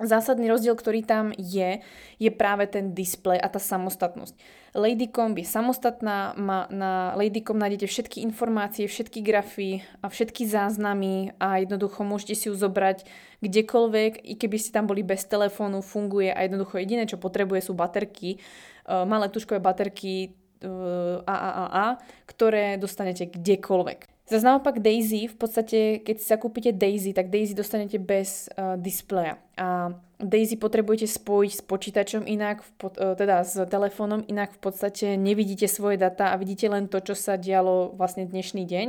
[0.03, 1.79] Zásadný rozdiel, ktorý tam je,
[2.19, 4.35] je práve ten displej a tá samostatnosť.
[4.73, 11.61] Ladycomb je samostatná, má, na Ladycomb nájdete všetky informácie, všetky grafy a všetky záznamy a
[11.61, 13.05] jednoducho môžete si ju zobrať
[13.45, 17.77] kdekoľvek, i keby ste tam boli bez telefónu, funguje a jednoducho jediné, čo potrebuje sú
[17.77, 18.41] baterky,
[18.89, 20.33] uh, malé tuškové baterky
[20.63, 24.12] AAA, ktoré dostanete kdekoľvek.
[24.33, 29.37] Zase naopak Daisy, v podstate, keď si zakúpite Daisy, tak Daisy dostanete bez uh, displeja.
[29.61, 35.69] A Daisy potrebujete spojiť s počítačom inak, uh, teda s telefónom, inak v podstate nevidíte
[35.69, 38.87] svoje data a vidíte len to, čo sa dialo vlastne dnešný deň.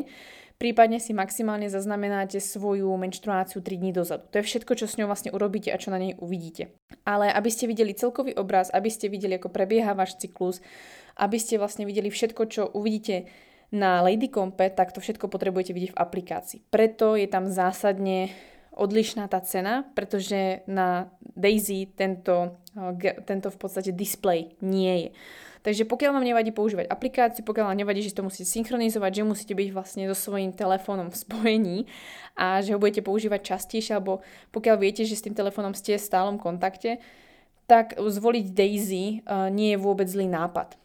[0.57, 4.24] Prípadne si maximálne zaznamenáte svoju menštruáciu 3 dní dozadu.
[4.33, 6.72] To je všetko, čo s ňou vlastne urobíte a čo na nej uvidíte.
[7.04, 10.64] Ale aby ste videli celkový obraz, aby ste videli, ako prebieha váš cyklus,
[11.20, 13.28] aby ste vlastne videli všetko, čo uvidíte
[13.75, 16.61] na Ladycompe, tak to všetko potrebujete vidieť v aplikácii.
[16.71, 18.31] Preto je tam zásadne
[18.75, 25.11] odlišná tá cena, pretože na Daisy tento, eh, tento v podstate display nie je.
[25.65, 29.55] Takže pokiaľ vám nevadí používať aplikáciu, pokiaľ vám nevadí, že to musíte synchronizovať, že musíte
[29.57, 31.79] byť vlastne so svojím telefónom v spojení
[32.37, 34.21] a že ho budete používať častejšie, alebo
[34.53, 37.01] pokiaľ viete, že s tým telefónom ste v stálom kontakte,
[37.65, 40.77] tak zvoliť Daisy uh, nie je vôbec zlý nápad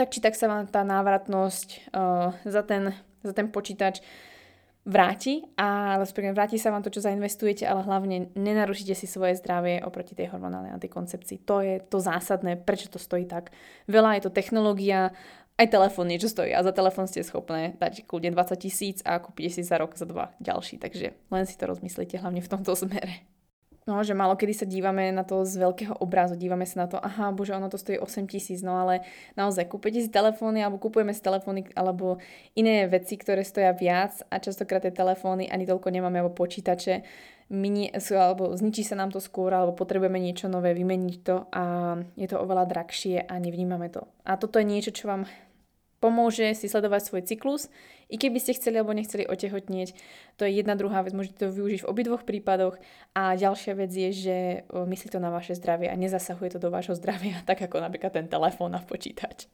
[0.00, 4.00] tak či tak sa vám tá návratnosť uh, za, ten, za ten počítač
[4.88, 6.00] vráti a
[6.32, 10.72] vráti sa vám to, čo zainvestujete, ale hlavne nenarušite si svoje zdravie oproti tej hormonálnej
[10.72, 11.44] antikoncepcii.
[11.44, 13.52] To je to zásadné, prečo to stojí tak.
[13.92, 15.12] Veľa je to technológia,
[15.60, 19.52] aj telefón niečo stojí a za telefón ste schopné dať kľudne 20 tisíc a kúpite
[19.52, 20.80] si za rok, za dva ďalší.
[20.80, 23.20] Takže len si to rozmyslite hlavne v tomto smere.
[23.90, 27.02] No, že malo kedy sa dívame na to z veľkého obrazu, dívame sa na to,
[27.02, 29.02] aha, bože, ono to stojí 8 tisíc, no ale
[29.34, 32.22] naozaj kúpete si telefóny alebo kupujeme si telefóny alebo
[32.54, 37.02] iné veci, ktoré stoja viac a častokrát tie telefóny ani toľko nemáme alebo počítače,
[37.50, 42.30] minie, alebo zničí sa nám to skôr alebo potrebujeme niečo nové, vymeniť to a je
[42.30, 44.06] to oveľa drahšie a nevnímame to.
[44.22, 45.26] A toto je niečo, čo vám
[46.00, 47.68] pomôže si sledovať svoj cyklus.
[48.10, 49.94] I keby ste chceli alebo nechceli otehotnieť,
[50.34, 52.80] to je jedna druhá vec, môžete to využiť v obidvoch prípadoch.
[53.14, 54.36] A ďalšia vec je, že
[54.72, 58.26] myslí to na vaše zdravie a nezasahuje to do vášho zdravia, tak ako napríklad ten
[58.26, 59.46] telefón a počítač.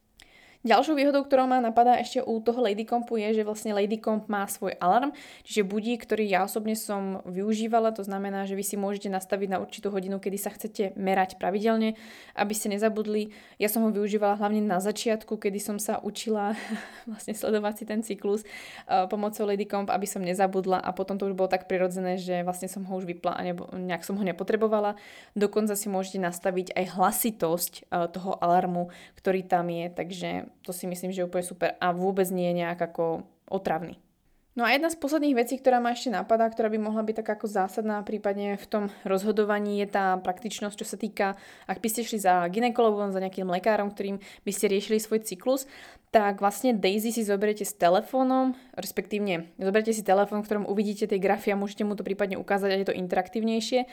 [0.67, 4.75] Ďalšou výhodou, ktorou ma napadá ešte u toho Ladycompu je, že vlastne Ladycomp má svoj
[4.83, 5.15] alarm,
[5.47, 9.63] čiže budík, ktorý ja osobne som využívala, to znamená, že vy si môžete nastaviť na
[9.63, 11.95] určitú hodinu, kedy sa chcete merať pravidelne,
[12.35, 13.31] aby ste nezabudli.
[13.63, 16.59] Ja som ho využívala hlavne na začiatku, kedy som sa učila
[17.07, 21.39] vlastne sledovať si ten cyklus uh, pomocou Ladycomp, aby som nezabudla a potom to už
[21.39, 24.99] bolo tak prirodzené, že vlastne som ho už vypla a nebo, nejak som ho nepotrebovala.
[25.39, 30.87] Dokonca si môžete nastaviť aj hlasitosť uh, toho alarmu, ktorý tam je, takže to si
[30.87, 34.01] myslím, že je úplne super a vôbec nie je nejak ako otravný.
[34.57, 37.29] No a jedna z posledných vecí, ktorá ma ešte napadá, ktorá by mohla byť tak
[37.37, 41.37] ako zásadná prípadne v tom rozhodovaní je tá praktičnosť, čo sa týka,
[41.69, 45.69] ak by ste šli za ginekologom, za nejakým lekárom, ktorým by ste riešili svoj cyklus,
[46.09, 51.21] tak vlastne Daisy si zoberiete s telefónom, respektívne zoberiete si telefón, v ktorom uvidíte tie
[51.21, 53.85] grafy a môžete mu to prípadne ukázať, a je to interaktívnejšie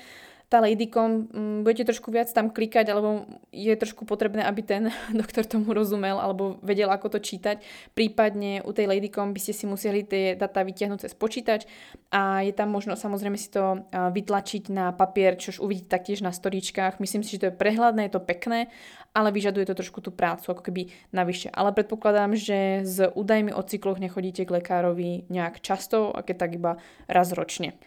[0.51, 4.83] tá Ladycom, mm, budete trošku viac tam klikať, alebo je trošku potrebné, aby ten
[5.21, 7.61] doktor tomu rozumel, alebo vedel, ako to čítať.
[7.97, 11.65] Prípadne u tej Ladycom by ste si museli tie data vytiahnuť cez počítač
[12.13, 17.01] a je tam možno samozrejme si to vytlačiť na papier, čož uvidíte taktiež na storičkách.
[17.01, 18.69] Myslím si, že to je prehľadné, je to pekné,
[19.13, 21.49] ale vyžaduje to trošku tú prácu, ako keby navyše.
[21.53, 26.51] Ale predpokladám, že s údajmi o cykloch nechodíte k lekárovi nejak často, a keď tak
[26.57, 26.71] iba
[27.05, 27.77] raz ročne.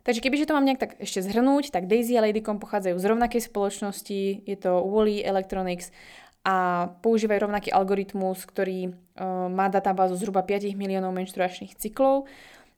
[0.00, 3.42] Takže kebyže to mám nejak tak ešte zhrnúť, tak Daisy a Ladycom pochádzajú z rovnakej
[3.52, 5.92] spoločnosti, je to Wally Electronics
[6.40, 12.24] a používajú rovnaký algoritmus, ktorý uh, má databázu zhruba 5 miliónov menštruačných cyklov.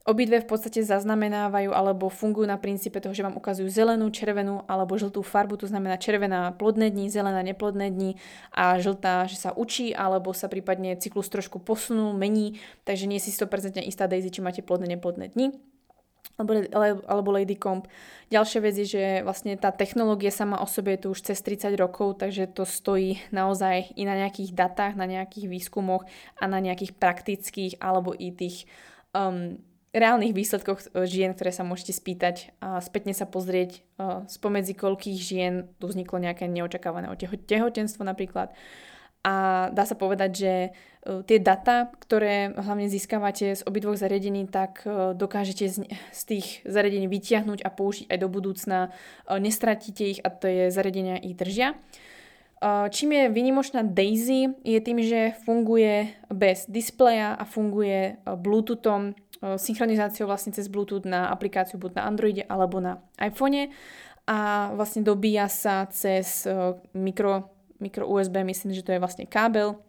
[0.03, 4.99] Obidve v podstate zaznamenávajú alebo fungujú na princípe toho, že vám ukazujú zelenú, červenú alebo
[4.99, 8.19] žltú farbu, to znamená červená plodné dni, zelená neplodné dni
[8.51, 13.31] a žltá, že sa učí alebo sa prípadne cyklus trošku posunul, mení, takže nie si
[13.31, 15.55] 100% istá Daisy, či máte plodné, neplodné dni
[17.07, 17.87] alebo, Lady Comp.
[18.33, 21.77] Ďalšia vec je, že vlastne tá technológia sama o sebe je tu už cez 30
[21.77, 26.09] rokov, takže to stojí naozaj i na nejakých datách, na nejakých výskumoch
[26.41, 28.65] a na nejakých praktických alebo i tých
[29.13, 29.61] um,
[29.93, 35.19] reálnych výsledkoch e, žien, ktoré sa môžete spýtať a spätne sa pozrieť uh, spomedzi koľkých
[35.21, 37.13] žien tu vzniklo nejaké neočakávané
[37.45, 38.57] tehotenstvo napríklad
[39.23, 40.71] a dá sa povedať, že e,
[41.23, 45.71] tie data, ktoré hlavne získavate z obidvoch zariadení, tak e, dokážete
[46.11, 48.91] z tých zariadení vytiahnuť a použiť aj do budúcna.
[48.91, 51.79] E, nestratíte ich a to je zariadenia i držia.
[52.63, 60.55] Čím je vynimočná Daisy, je tým, že funguje bez displeja a funguje Bluetoothom, synchronizáciou vlastne
[60.55, 63.67] cez Bluetooth na aplikáciu buď na Androide alebo na iPhone
[64.31, 66.47] a vlastne dobíja sa cez
[66.95, 67.51] mikro,
[67.83, 69.83] mikro USB, myslím, že to je vlastne kábel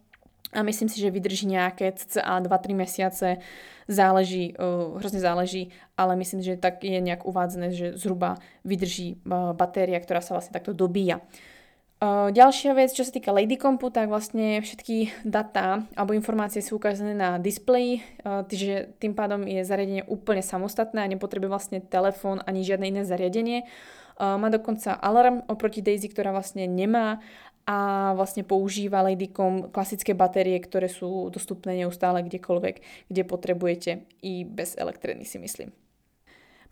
[0.53, 3.41] a myslím si, že vydrží nejaké cca 2-3 mesiace,
[3.89, 9.51] záleží, uh, hrozne záleží, ale myslím, že tak je nejak uvádzané, že zhruba vydrží uh,
[9.57, 11.19] batéria, ktorá sa vlastne takto dobíja.
[12.03, 17.15] Uh, ďalšia vec, čo sa týka Ladycompu, tak vlastne všetky data alebo informácie sú ukázané
[17.15, 22.61] na displeji, uh, takže tým pádom je zariadenie úplne samostatné a nepotrebuje vlastne telefón ani
[22.61, 23.65] žiadne iné zariadenie.
[24.13, 27.17] Má dokonca alarm oproti Daisy, ktorá vlastne nemá
[27.63, 34.75] a vlastne používa Ladycom klasické batérie, ktoré sú dostupné neustále kdekoľvek, kde potrebujete i bez
[34.75, 35.71] elektriny si myslím.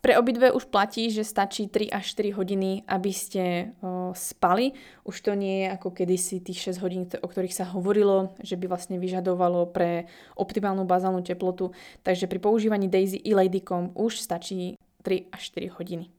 [0.02, 4.74] Pre obidve už platí, že stačí 3 až 4 hodiny, aby ste o, spali.
[5.06, 8.66] Už to nie je ako kedysi tých 6 hodín, o ktorých sa hovorilo, že by
[8.66, 11.70] vlastne vyžadovalo pre optimálnu bazálnu teplotu.
[12.02, 14.74] Takže pri používaní Daisy i Ladycom už stačí
[15.06, 16.10] 3 až 4 hodiny.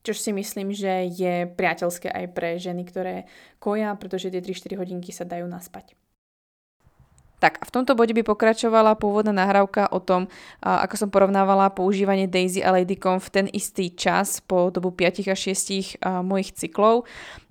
[0.00, 3.28] Čož si myslím, že je priateľské aj pre ženy, ktoré
[3.60, 5.92] koja, pretože tie 3-4 hodinky sa dajú naspať.
[7.40, 10.28] Tak a v tomto bode by pokračovala pôvodná nahrávka o tom,
[10.60, 15.56] ako som porovnávala používanie Daisy a Ladycom v ten istý čas po dobu 5 až
[15.56, 17.08] 6 mojich cyklov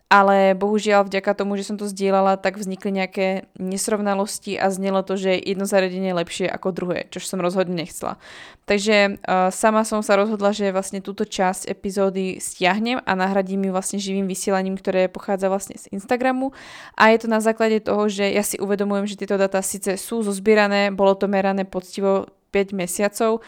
[0.09, 3.27] ale bohužiaľ vďaka tomu, že som to zdieľala, tak vznikli nejaké
[3.61, 8.17] nesrovnalosti a znelo to, že jedno zariadenie je lepšie ako druhé, čo som rozhodne nechcela.
[8.65, 13.71] Takže uh, sama som sa rozhodla, že vlastne túto časť epizódy stiahnem a nahradím ju
[13.71, 16.57] vlastne živým vysielaním, ktoré pochádza vlastne z Instagramu
[16.97, 20.25] a je to na základe toho, že ja si uvedomujem, že tieto data síce sú
[20.25, 23.45] zozbierané, bolo to merané poctivo 5 mesiacov,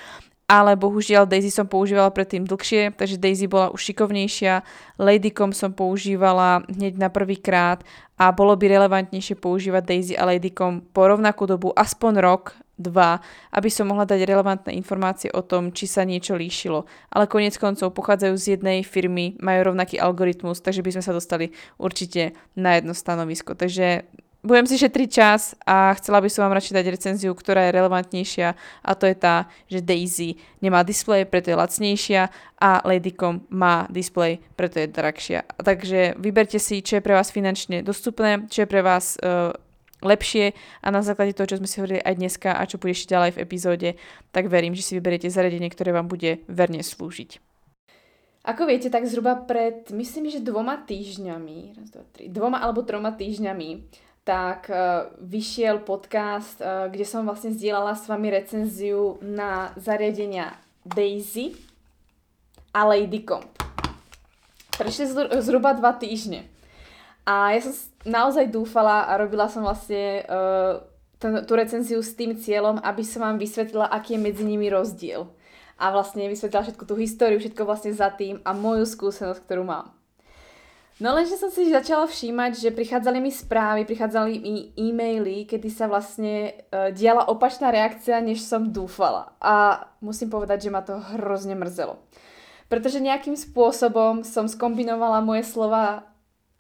[0.52, 4.68] ale bohužiaľ Daisy som používala predtým dlhšie, takže Daisy bola už šikovnejšia,
[5.00, 7.88] Ladycom som používala hneď na prvý krát
[8.20, 13.24] a bolo by relevantnejšie používať Daisy a Ladycom po rovnakú dobu, aspoň rok, dva,
[13.56, 16.84] aby som mohla dať relevantné informácie o tom, či sa niečo líšilo.
[17.16, 21.56] Ale konec koncov pochádzajú z jednej firmy, majú rovnaký algoritmus, takže by sme sa dostali
[21.80, 23.56] určite na jedno stanovisko.
[23.56, 24.04] Takže
[24.42, 28.48] budem si šetriť čas a chcela by som vám radšej dať recenziu, ktorá je relevantnejšia
[28.58, 34.42] a to je tá, že Daisy nemá displej, preto je lacnejšia a Ladycom má displej,
[34.58, 35.46] preto je drahšia.
[35.62, 39.54] Takže vyberte si, čo je pre vás finančne dostupné, čo je pre vás uh,
[40.02, 43.14] lepšie a na základe toho, čo sme si hovorili aj dneska a čo bude ešte
[43.14, 43.90] ďalej v epizóde,
[44.34, 47.38] tak verím, že si vyberiete zariadenie, ktoré vám bude verne slúžiť.
[48.42, 53.14] Ako viete, tak zhruba pred, myslím, že dvoma týždňami, raz, dva, tri, dvoma alebo troma
[53.14, 53.86] týždňami
[54.22, 60.54] tak uh, vyšiel podcast, uh, kde som vlastne zdieľala s vami recenziu na zariadenia
[60.86, 61.58] Daisy
[62.74, 63.50] a Ladycomp.
[64.78, 65.10] Prešli
[65.42, 66.46] zhruba dva týždne.
[67.26, 67.74] A ja som
[68.06, 70.82] naozaj dúfala a robila som vlastne uh,
[71.22, 75.30] ten, tú recenziu s tým cieľom, aby som vám vysvetlila, aký je medzi nimi rozdiel.
[75.78, 79.94] A vlastne vysvetlila všetku tú históriu, všetko vlastne za tým a moju skúsenosť, ktorú mám.
[81.02, 85.90] No lenže som si začala všímať, že prichádzali mi správy, prichádzali mi e-maily, kedy sa
[85.90, 89.34] vlastne uh, diala opačná reakcia, než som dúfala.
[89.42, 91.98] A musím povedať, že ma to hrozne mrzelo.
[92.70, 96.06] Pretože nejakým spôsobom som skombinovala moje slova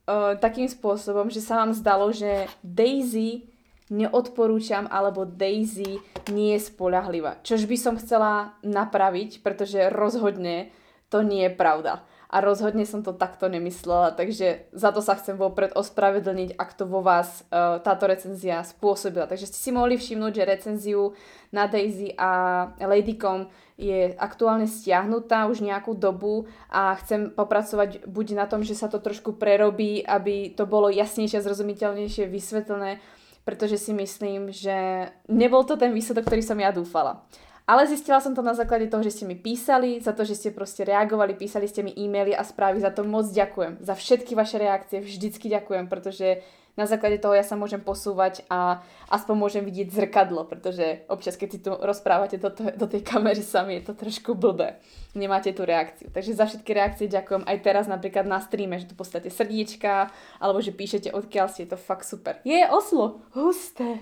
[0.09, 3.45] uh, takým spôsobom, že sa vám zdalo, že Daisy
[3.93, 6.01] neodporúčam, alebo Daisy
[6.33, 7.37] nie je spolahlivá.
[7.45, 10.73] Čož by som chcela napraviť, pretože rozhodne
[11.13, 12.01] to nie je pravda
[12.31, 16.87] a rozhodne som to takto nemyslela, takže za to sa chcem vopred ospravedlniť, ak to
[16.87, 19.27] vo vás uh, táto recenzia spôsobila.
[19.27, 21.11] Takže ste si mohli všimnúť, že recenziu
[21.51, 28.47] na Daisy a Ladycom je aktuálne stiahnutá už nejakú dobu a chcem popracovať buď na
[28.47, 33.03] tom, že sa to trošku prerobí, aby to bolo jasnejšie zrozumiteľnejšie vysvetlené,
[33.43, 37.27] pretože si myslím, že nebol to ten výsledok, ktorý som ja dúfala.
[37.69, 40.49] Ale zistila som to na základe toho, že ste mi písali, za to, že ste
[40.49, 43.79] proste reagovali, písali ste mi e-maily a správy, za to moc ďakujem.
[43.79, 46.41] Za všetky vaše reakcie vždycky ďakujem, pretože
[46.79, 48.79] na základe toho ja sa môžem posúvať a
[49.11, 53.43] aspoň môžem vidieť zrkadlo, pretože občas, keď si tu rozprávate do, to, do tej kamery
[53.43, 54.79] sami, je to trošku blbé.
[55.11, 56.07] Nemáte tú reakciu.
[56.07, 60.63] Takže za všetky reakcie ďakujem aj teraz napríklad na streame, že tu postavíte srdiečka, alebo
[60.63, 62.39] že píšete odkiaľ ste, je to fakt super.
[62.47, 63.99] Je Oslo, husté.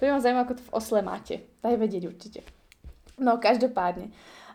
[0.00, 1.34] To by ma zaujímavé, ako to v Osle máte.
[1.60, 2.59] Daj vedieť určite.
[3.20, 4.10] No každopádne.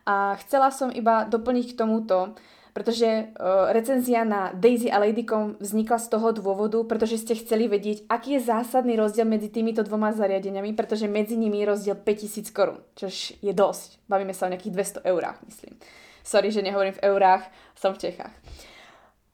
[0.05, 2.33] A chcela som iba doplniť k tomuto,
[2.75, 8.03] pretože uh, recenzia na Daisy a Ladycom vznikla z toho dôvodu, pretože ste chceli vedieť,
[8.11, 12.83] aký je zásadný rozdiel medzi týmito dvoma zariadeniami, pretože medzi nimi je rozdiel 5000 korún,
[12.99, 14.03] čož je dosť.
[14.11, 15.79] Bavíme sa o nejakých 200 eurách, myslím.
[16.19, 17.47] Sorry, že nehovorím v eurách,
[17.79, 18.35] som v Čechách.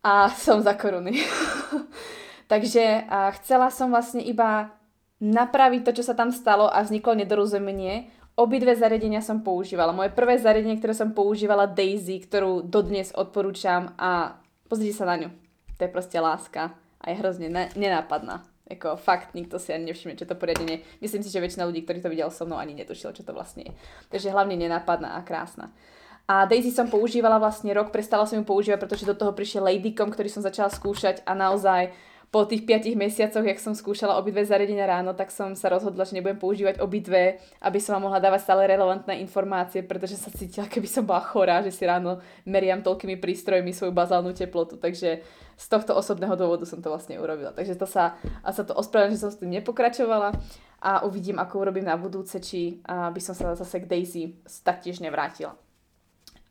[0.06, 1.18] A som za koruny.
[2.52, 4.70] Takže uh, chcela som vlastne iba
[5.18, 9.92] napraviť to, čo sa tam stalo a vzniklo nedorozumenie Obidve zariadenia som používala.
[9.92, 14.40] Moje prvé zariadenie, ktoré som používala, Daisy, ktorú dodnes odporúčam a
[14.72, 15.30] pozrite sa na ňu.
[15.76, 16.72] To je proste láska
[17.02, 18.48] a je hrozne ne- nenápadná.
[18.72, 22.00] Jako fakt, nikto si ani nevšimne, čo to poriadne Myslím si, že väčšina ľudí, ktorí
[22.00, 23.72] to videl so mnou, ani netušila, čo to vlastne je.
[24.08, 25.76] Takže hlavne nenápadná a krásna.
[26.24, 30.08] A Daisy som používala vlastne rok, prestala som ju používať, pretože do toho prišiel Ladycom,
[30.08, 31.92] ktorý som začala skúšať a naozaj
[32.32, 36.16] po tých 5 mesiacoch, jak som skúšala obidve zariadenia ráno, tak som sa rozhodla, že
[36.16, 40.88] nebudem používať obidve, aby som vám mohla dávať stále relevantné informácie, pretože sa cítila, keby
[40.88, 44.80] som bola chorá, že si ráno meriam toľkými prístrojmi svoju bazálnu teplotu.
[44.80, 45.28] Takže
[45.60, 47.52] z tohto osobného dôvodu som to vlastne urobila.
[47.52, 48.16] Takže to sa,
[48.48, 50.32] a sa to ospravedlňujem, že som s tým nepokračovala
[50.80, 55.60] a uvidím, ako urobím na budúce, či by som sa zase k Daisy taktiež nevrátila.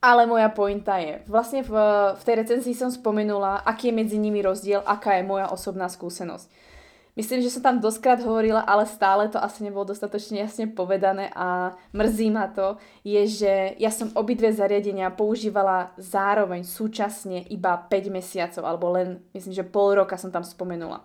[0.00, 1.76] Ale moja pointa je, vlastne v,
[2.16, 6.48] v tej recenzii som spomenula, aký je medzi nimi rozdiel, aká je moja osobná skúsenosť.
[7.20, 11.76] Myslím, že som tam doskrát hovorila, ale stále to asi nebolo dostatočne jasne povedané a
[11.92, 18.62] mrzí ma to, je, že ja som obidve zariadenia používala zároveň súčasne iba 5 mesiacov,
[18.64, 21.04] alebo len, myslím, že pol roka som tam spomenula.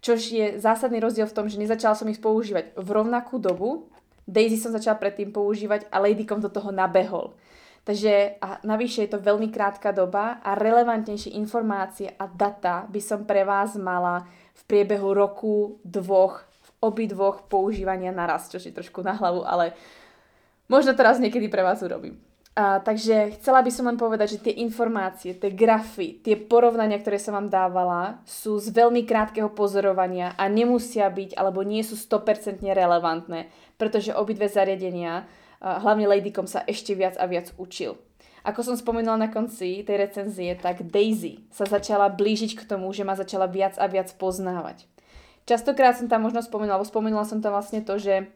[0.00, 3.92] Čož je zásadný rozdiel v tom, že nezačala som ich používať v rovnakú dobu,
[4.24, 7.36] Daisy som začala predtým používať a Ladycom do toho nabehol.
[7.84, 13.28] Takže a navyše je to veľmi krátka doba a relevantnejšie informácie a data by som
[13.28, 14.24] pre vás mala
[14.56, 19.76] v priebehu roku, dvoch, v obidvoch používania naraz, čo je trošku na hlavu, ale
[20.64, 22.16] možno to raz niekedy pre vás urobím.
[22.54, 27.18] A, takže chcela by som len povedať, že tie informácie, tie grafy, tie porovnania, ktoré
[27.18, 32.62] som vám dávala, sú z veľmi krátkeho pozorovania a nemusia byť alebo nie sú 100%
[32.62, 35.26] relevantné, pretože obidve zariadenia
[35.60, 38.00] hlavne Ladycom sa ešte viac a viac učil.
[38.44, 43.00] Ako som spomenula na konci tej recenzie, tak Daisy sa začala blížiť k tomu, že
[43.00, 44.84] ma začala viac a viac poznávať.
[45.48, 48.28] Častokrát som tam možno spomenula, alebo spomenula som tam vlastne to, že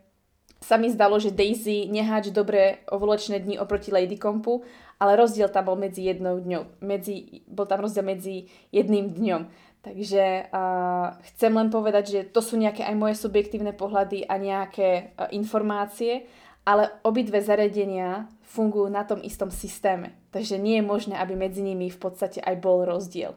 [0.59, 4.65] sa mi zdalo, že Daisy neháč dobre ovoločné dni oproti Ladycompu,
[4.99, 6.83] ale rozdiel tam bol medzi jednou dňou.
[6.83, 9.43] Medzi, bol tam rozdiel medzi jedným dňom.
[9.79, 15.15] Takže uh, chcem len povedať, že to sú nejaké aj moje subjektívne pohľady a nejaké
[15.15, 16.27] uh, informácie
[16.69, 21.89] ale obidve zariadenia fungujú na tom istom systéme, takže nie je možné, aby medzi nimi
[21.89, 23.33] v podstate aj bol rozdiel.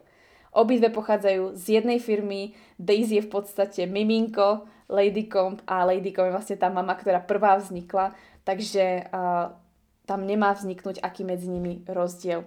[0.51, 6.57] Obidve pochádzajú z jednej firmy, Daisy je v podstate miminko, Ladycomb a Ladycomb je vlastne
[6.59, 8.11] tá mama, ktorá prvá vznikla,
[8.43, 9.55] takže uh,
[10.03, 12.43] tam nemá vzniknúť aký medzi nimi rozdiel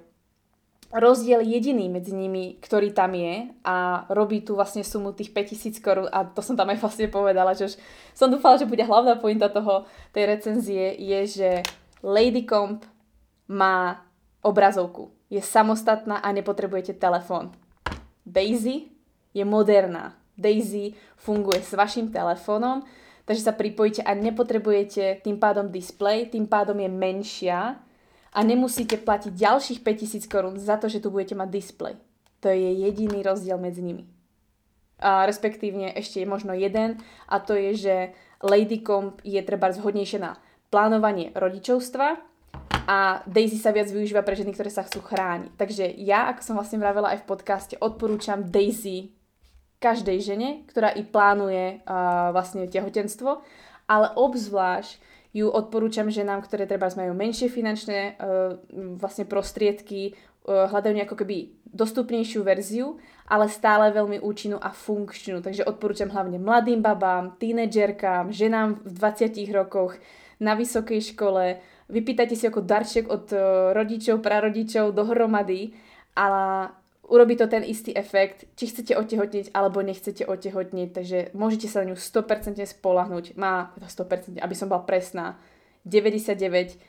[0.95, 6.09] rozdiel jediný medzi nimi, ktorý tam je a robí tu vlastne sumu tých 5000 korún
[6.15, 7.75] a to som tam aj vlastne povedala, že už
[8.15, 11.51] som dúfala, že bude hlavná pointa toho, tej recenzie, je, že
[12.07, 12.87] Ladycomp
[13.51, 14.07] má
[14.39, 15.11] obrazovku.
[15.27, 17.51] Je samostatná a nepotrebujete telefón.
[18.23, 18.95] Daisy
[19.35, 20.15] je moderná.
[20.39, 22.87] Daisy funguje s vašim telefónom,
[23.27, 27.83] takže sa pripojíte a nepotrebujete tým pádom display, tým pádom je menšia
[28.35, 31.95] a nemusíte platiť ďalších 5000 korún za to, že tu budete mať displej.
[32.43, 34.05] To je jediný rozdiel medzi nimi.
[34.99, 36.99] A respektívne ešte je možno jeden
[37.31, 37.95] a to je, že
[38.43, 40.37] Ladycomp je treba zhodnejšie na
[40.69, 42.19] plánovanie rodičovstva
[42.85, 45.57] a Daisy sa viac využíva pre ženy, ktoré sa chcú chrániť.
[45.57, 49.17] Takže ja, ako som vlastne vravela aj v podcaste, odporúčam Daisy
[49.81, 53.41] každej žene, ktorá i plánuje uh, vlastne tehotenstvo,
[53.89, 55.01] ale obzvlášť
[55.35, 58.55] ju odporúčam ženám, ktoré treba majú menšie finančné uh,
[58.97, 60.15] vlastne prostriedky,
[60.47, 65.43] uh, hľadajú nejakú keby dostupnejšiu verziu, ale stále veľmi účinnú a funkčnú.
[65.43, 69.99] Takže odporúčam hlavne mladým babám, tínedžerkám, ženám v 20 rokoch,
[70.43, 71.63] na vysokej škole.
[71.91, 75.75] Vypýtajte si ako darček od uh, rodičov, prarodičov dohromady
[76.15, 76.27] a
[77.09, 81.93] urobí to ten istý efekt, či chcete otehotniť alebo nechcete otehotniť, takže môžete sa na
[81.93, 83.37] ňu 100% spolahnuť.
[83.37, 85.37] Má 100%, aby som bola presná,
[85.85, 86.81] 99,4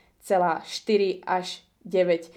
[1.28, 1.48] až
[1.84, 2.32] 9%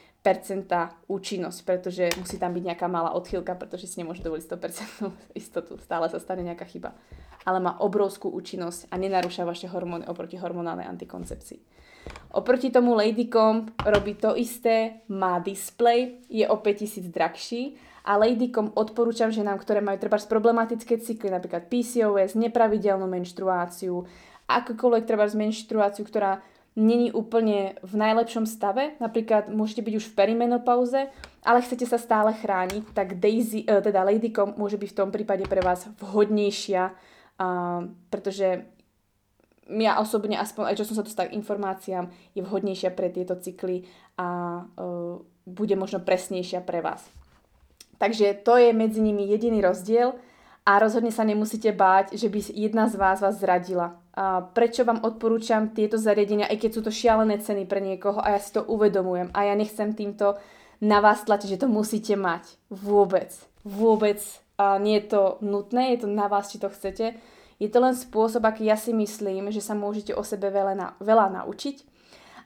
[1.07, 6.11] účinnosť, pretože musí tam byť nejaká malá odchýlka, pretože si nemôže dovoliť 100% istotu, stále
[6.11, 6.99] sa stane nejaká chyba.
[7.47, 11.88] Ale má obrovskú účinnosť a nenarúša vaše hormóny oproti hormonálnej antikoncepcii.
[12.29, 19.33] Oproti tomu Ladycomb robí to isté, má display, je o 5000 drahší a Ladycomb odporúčam
[19.33, 24.05] ženám, ktoré majú treba problematické cykly, napríklad PCOS, nepravidelnú menštruáciu,
[24.45, 26.45] akokoľvek treba menštruáciu, ktorá
[26.79, 31.11] není úplne v najlepšom stave, napríklad môžete byť už v perimenopauze,
[31.43, 35.43] ale chcete sa stále chrániť, tak Daisy, eh, teda Ladycomb môže byť v tom prípade
[35.51, 36.95] pre vás vhodnejšia,
[38.11, 38.67] pretože
[39.69, 43.85] ja osobne, aspoň aj čo som sa dostala k informáciám, je vhodnejšia pre tieto cykly
[44.17, 47.05] a uh, bude možno presnejšia pre vás.
[48.01, 50.17] Takže to je medzi nimi jediný rozdiel
[50.65, 53.99] a rozhodne sa nemusíte báť, že by jedna z vás vás zradila.
[54.19, 58.35] A prečo vám odporúčam tieto zariadenia, aj keď sú to šialené ceny pre niekoho a
[58.35, 60.37] ja si to uvedomujem a ja nechcem týmto
[60.79, 62.45] na vás tlačiť, že to musíte mať.
[62.71, 63.35] Vôbec.
[63.67, 64.23] Vôbec
[64.59, 67.15] a nie je to nutné, je to na vás, či to chcete.
[67.59, 70.87] Je to len spôsob, aký ja si myslím, že sa môžete o sebe veľa, na,
[71.03, 71.99] veľa naučiť.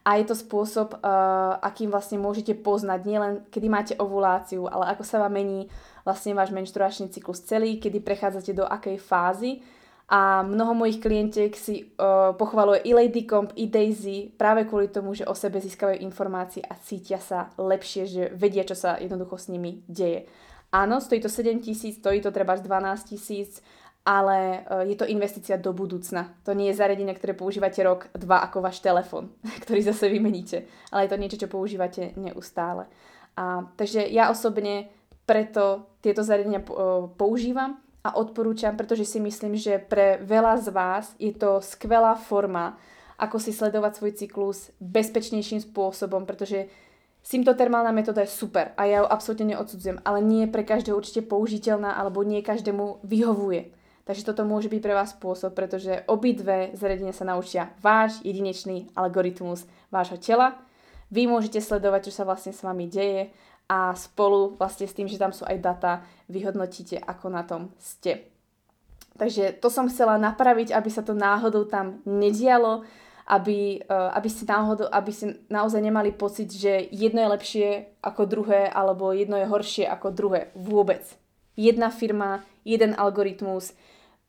[0.02, 5.06] A je to spôsob, uh, akým vlastne môžete poznať nielen, kedy máte ovuláciu, ale ako
[5.06, 5.70] sa vám mení
[6.02, 9.62] vlastne váš menštruačný cyklus celý, kedy prechádzate do akej fázy.
[10.10, 15.14] A mnoho mojich klientiek si uh, pochvaluje i Lady Comp, i Daisy práve kvôli tomu,
[15.14, 19.48] že o sebe získavajú informácie a cítia sa lepšie, že vedia, čo sa jednoducho s
[19.54, 20.26] nimi deje.
[20.72, 23.62] Áno, stojí to 7 tisíc, stojí to treba 12 tisíc,
[24.02, 26.34] ale e, je to investícia do budúcna.
[26.42, 29.30] To nie je zariadenie, ktoré používate rok, dva ako váš telefon,
[29.66, 32.90] ktorý zase vymeníte, ale je to niečo, čo používate neustále.
[33.38, 34.92] A, takže ja osobne
[35.24, 36.66] preto tieto zariadenia e,
[37.14, 42.74] používam a odporúčam, pretože si myslím, že pre veľa z vás je to skvelá forma,
[43.22, 46.66] ako si sledovať svoj cyklus bezpečnejším spôsobom, pretože
[47.22, 51.22] Symptotermálna metóda je super a ja ju absolútne neodsudzujem, ale nie je pre každého určite
[51.22, 53.70] použiteľná alebo nie každému vyhovuje.
[54.02, 59.62] Takže toto môže byť pre vás spôsob, pretože obidve zariadenia sa naučia váš jedinečný algoritmus
[59.94, 60.58] vášho tela.
[61.14, 63.30] Vy môžete sledovať, čo sa vlastne s vami deje
[63.70, 65.92] a spolu vlastne s tým, že tam sú aj data,
[66.26, 68.26] vyhodnotíte, ako na tom ste.
[69.14, 72.82] Takže to som chcela napraviť, aby sa to náhodou tam nedialo
[73.22, 77.68] aby, uh, aby, si náhodou, aby si naozaj nemali pocit, že jedno je lepšie
[78.02, 80.50] ako druhé, alebo jedno je horšie ako druhé.
[80.58, 81.06] Vôbec.
[81.54, 83.76] Jedna firma, jeden algoritmus,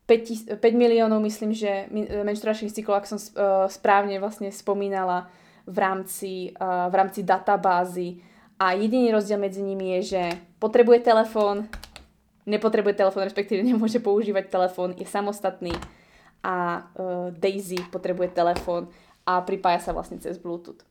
[0.05, 1.87] 5, 5 miliónov, myslím, že
[2.27, 5.31] menštruačných cyklov, ak som uh, správne vlastne spomínala,
[5.63, 8.19] v rámci, uh, v rámci databázy.
[8.59, 10.21] A jediný rozdiel medzi nimi je, že
[10.59, 11.67] potrebuje telefón,
[12.43, 15.71] nepotrebuje telefón, respektíve nemôže používať telefón, je samostatný
[16.43, 18.91] a uh, Daisy potrebuje telefón
[19.23, 20.83] a pripája sa vlastne cez Bluetooth.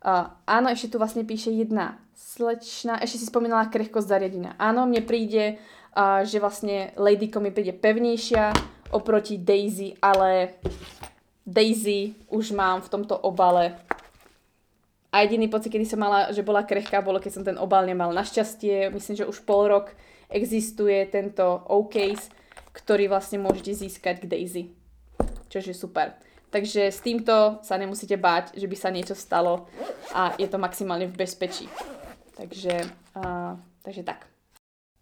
[0.00, 4.58] Uh, áno, ešte tu vlastne píše jedna slečna, ešte si spomínala krehkosť zariadenia.
[4.58, 5.62] Áno, mne príde,
[5.94, 8.52] uh, že vlastne Ladyko mi príde pevnejšia
[8.90, 10.58] oproti Daisy, ale
[11.46, 13.78] Daisy už mám v tomto obale
[15.10, 18.14] a jediný pocit, kedy som mala, že bola krehká, bolo, keď som ten obal nemal.
[18.14, 19.90] Našťastie, myslím, že už pol rok
[20.30, 22.30] existuje tento O-case,
[22.70, 24.64] ktorý vlastne môžete získať k Daisy
[25.50, 26.14] čo je super.
[26.50, 29.66] Takže s týmto sa nemusíte báť, že by sa niečo stalo
[30.14, 31.66] a je to maximálne v bezpečí.
[32.38, 32.86] Takže,
[33.18, 34.29] uh, takže tak.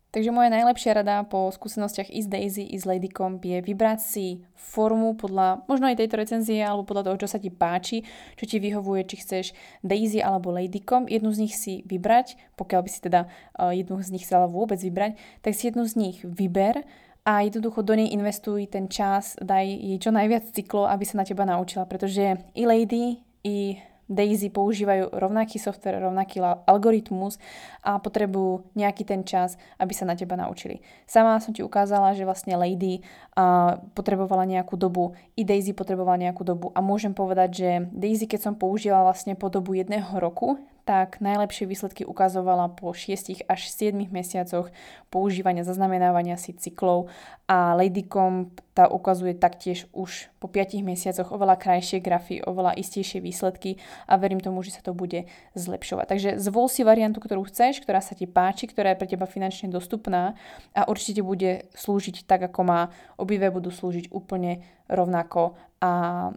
[0.09, 4.27] Takže moja najlepšia rada po skúsenostiach i z Daisy, i z Ladycomp je vybrať si
[4.57, 8.09] formu podľa možno aj tejto recenzie alebo podľa toho, čo sa ti páči,
[8.41, 9.45] čo ti vyhovuje, či chceš
[9.85, 11.13] Daisy alebo Ladycomp.
[11.13, 14.81] Jednu z nich si vybrať, pokiaľ by si teda uh, jednu z nich chcela vôbec
[14.81, 16.89] vybrať, tak si jednu z nich vyber
[17.29, 21.29] a jednoducho do nej investuj ten čas, daj jej čo najviac cyklov, aby sa na
[21.29, 23.77] teba naučila, pretože i Lady, i
[24.09, 27.37] Daisy používajú rovnaký software, rovnaký algoritmus
[27.85, 30.81] a potrebujú nejaký ten čas, aby sa na teba naučili.
[31.05, 33.05] Sama som ti ukázala, že vlastne Lady
[33.37, 38.49] uh, potrebovala nejakú dobu, i Daisy potrebovala nejakú dobu a môžem povedať, že Daisy, keď
[38.49, 40.57] som použila vlastne po dobu jedného roku,
[40.89, 44.73] tak najlepšie výsledky ukazovala po 6 až 7 mesiacoch
[45.13, 47.13] používania zaznamenávania si cyklov
[47.45, 53.77] a Ladycomb tá ukazuje taktiež už po 5 mesiacoch oveľa krajšie grafy, oveľa istejšie výsledky
[54.09, 56.07] a verím tomu, že sa to bude zlepšovať.
[56.09, 59.69] Takže zvol si variantu, ktorú chceš, ktorá sa ti páči, ktorá je pre teba finančne
[59.69, 60.41] dostupná
[60.73, 62.81] a určite bude slúžiť tak, ako má.
[63.21, 65.91] Obidve budú slúžiť úplne rovnako a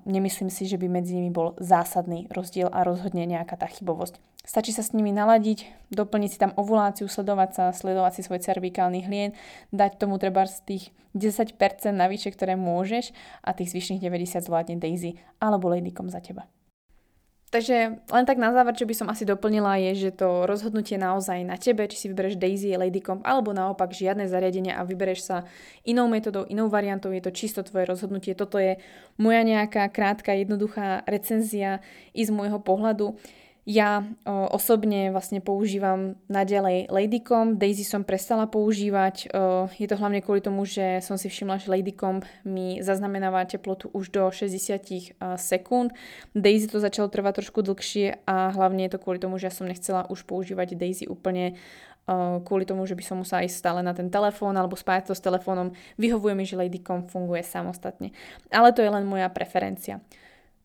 [0.05, 4.21] nemyslím si, že by medzi nimi bol zásadný rozdiel a rozhodne nejaká tá chybovosť.
[4.41, 9.05] Stačí sa s nimi naladiť, doplniť si tam ovuláciu, sledovať sa, sledovať si svoj cervikálny
[9.05, 9.31] hlien,
[9.69, 10.83] dať tomu treba z tých
[11.13, 11.57] 10%
[11.93, 13.13] navyše, ktoré môžeš
[13.45, 16.49] a tých zvyšných 90 zvládne Daisy alebo Ladycom za teba.
[17.51, 21.43] Takže len tak na záver, čo by som asi doplnila, je, že to rozhodnutie naozaj
[21.43, 25.37] na tebe, či si vybereš Daisy, Ladycomp, alebo naopak žiadne zariadenia a vybereš sa
[25.83, 28.39] inou metodou, inou variantou, je to čisto tvoje rozhodnutie.
[28.39, 28.79] Toto je
[29.19, 31.83] moja nejaká krátka, jednoduchá recenzia
[32.15, 33.19] i z môjho pohľadu.
[33.61, 40.17] Ja o, osobne vlastne používam naďalej Ladycom, Daisy som prestala používať, o, je to hlavne
[40.25, 45.37] kvôli tomu, že som si všimla, že Ladycom mi zaznamenáva teplotu už do 60 a,
[45.37, 45.93] sekúnd,
[46.33, 49.69] Daisy to začalo trvať trošku dlhšie a hlavne je to kvôli tomu, že ja som
[49.69, 51.53] nechcela už používať Daisy úplne
[52.09, 55.15] o, kvôli tomu, že by som musela ísť stále na ten telefón alebo spájať to
[55.15, 55.77] s telefónom.
[56.01, 58.09] Vyhovuje mi, že Ladycom funguje samostatne,
[58.49, 60.01] ale to je len moja preferencia.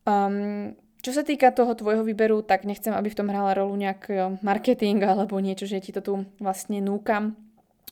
[0.01, 4.09] Um, čo sa týka toho tvojho výberu, tak nechcem, aby v tom hrala rolu nejak
[4.41, 7.37] marketing alebo niečo, že ti to tu vlastne núkam.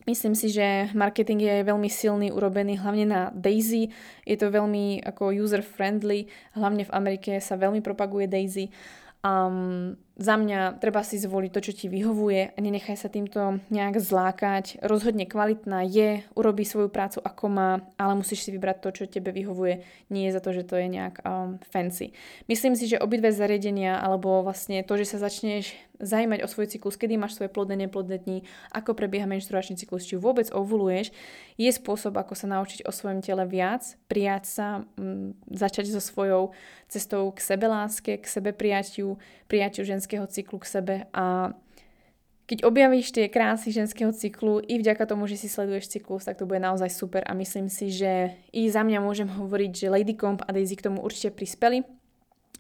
[0.05, 3.89] Myslím si, že marketing je veľmi silný, urobený hlavne na Daisy.
[4.21, 8.69] Je to veľmi ako user-friendly, hlavne v Amerike sa veľmi propaguje Daisy.
[9.25, 13.99] Um, za mňa treba si zvoliť to, čo ti vyhovuje a nenechaj sa týmto nejak
[13.99, 14.79] zlákať.
[14.79, 19.35] Rozhodne kvalitná je, urobí svoju prácu ako má, ale musíš si vybrať to, čo tebe
[19.35, 19.83] vyhovuje.
[20.07, 22.15] Nie je za to, že to je nejak um, fancy.
[22.47, 26.99] Myslím si, že obidve zariadenia alebo vlastne to, že sa začneš zajímať o svoj cyklus,
[26.99, 31.15] kedy máš svoje plodné, neplodné dni, ako prebieha menštruačný cyklus, či vôbec ovuluješ,
[31.55, 34.67] je spôsob, ako sa naučiť o svojom tele viac, prijať sa,
[34.99, 36.51] m, začať so svojou
[36.91, 39.15] cestou k sebeláske, k sebeprijatiu,
[39.47, 41.55] prijatiu ženského cyklu k sebe a
[42.45, 46.45] keď objavíš tie krásy ženského cyklu i vďaka tomu, že si sleduješ cyklus, tak to
[46.45, 47.25] bude naozaj super.
[47.25, 50.85] A myslím si, že i za mňa môžem hovoriť, že Lady Comp a Daisy k
[50.85, 51.81] tomu určite prispeli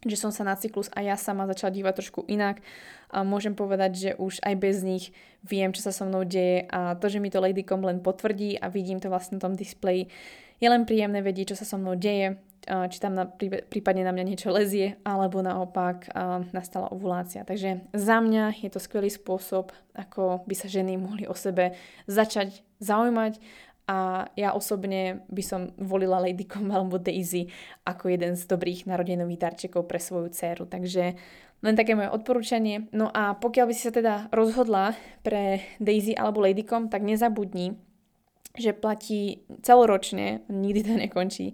[0.05, 2.61] že som sa na cyklus a ja sama začala dívať trošku inak.
[3.09, 5.09] A môžem povedať, že už aj bez nich
[5.41, 6.69] viem, čo sa so mnou deje.
[6.69, 10.13] A to, že mi to Ladycom len potvrdí a vidím to vlastne v tom displeji,
[10.61, 13.29] je len príjemné vedieť, čo sa so mnou deje, či tam na,
[13.69, 16.09] prípadne na mňa niečo lezie, alebo naopak
[16.51, 17.45] nastala ovulácia.
[17.45, 21.77] Takže za mňa je to skvelý spôsob, ako by sa ženy mohli o sebe
[22.09, 23.37] začať zaujímať
[23.85, 27.53] a ja osobne by som volila Lady Comb alebo Daisy
[27.85, 30.65] ako jeden z dobrých narodenových darčekov pre svoju dceru.
[30.65, 31.13] Takže
[31.61, 32.89] len také moje odporúčanie.
[32.89, 37.77] No a pokiaľ by si sa teda rozhodla pre Daisy alebo Lady Comb, tak nezabudni,
[38.57, 41.53] že platí celoročne, nikdy to nekončí,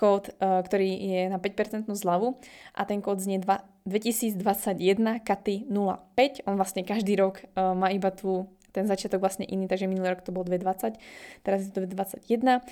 [0.00, 2.40] kód, e, ktorý je na 5% zľavu
[2.72, 3.36] a ten kód znie
[3.84, 6.48] 2021 katy 05.
[6.48, 10.22] On vlastne každý rok e, má iba tú ten začiatok vlastne iný, takže minulý rok
[10.22, 10.94] to bol 2,20,
[11.42, 12.62] teraz je to 2,21.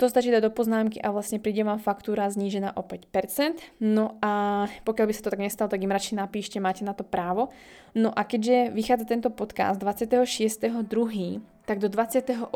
[0.00, 3.60] To stačí dať do poznámky a vlastne príde vám faktúra znížená o 5%.
[3.84, 7.04] No a pokiaľ by sa to tak nestalo, tak im radšej napíšte, máte na to
[7.04, 7.52] právo.
[7.92, 12.50] No a keďže vychádza tento podcast 26.2., tak do 28.2.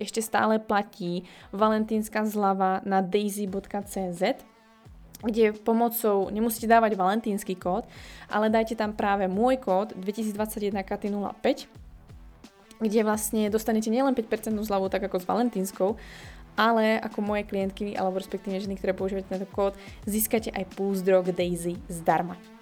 [0.00, 4.22] ešte stále platí valentínska zľava na daisy.cz
[5.18, 7.82] kde pomocou, nemusíte dávať valentínsky kód,
[8.30, 11.66] ale dajte tam práve môj kód 2021 KT05
[12.78, 15.98] kde vlastne dostanete nielen 5% zľavu, tak ako s Valentínskou,
[16.58, 19.74] ale ako moje klientky, alebo respektíve ženy, ktoré používate tento kód,
[20.06, 22.57] získate aj Drog Daisy zdarma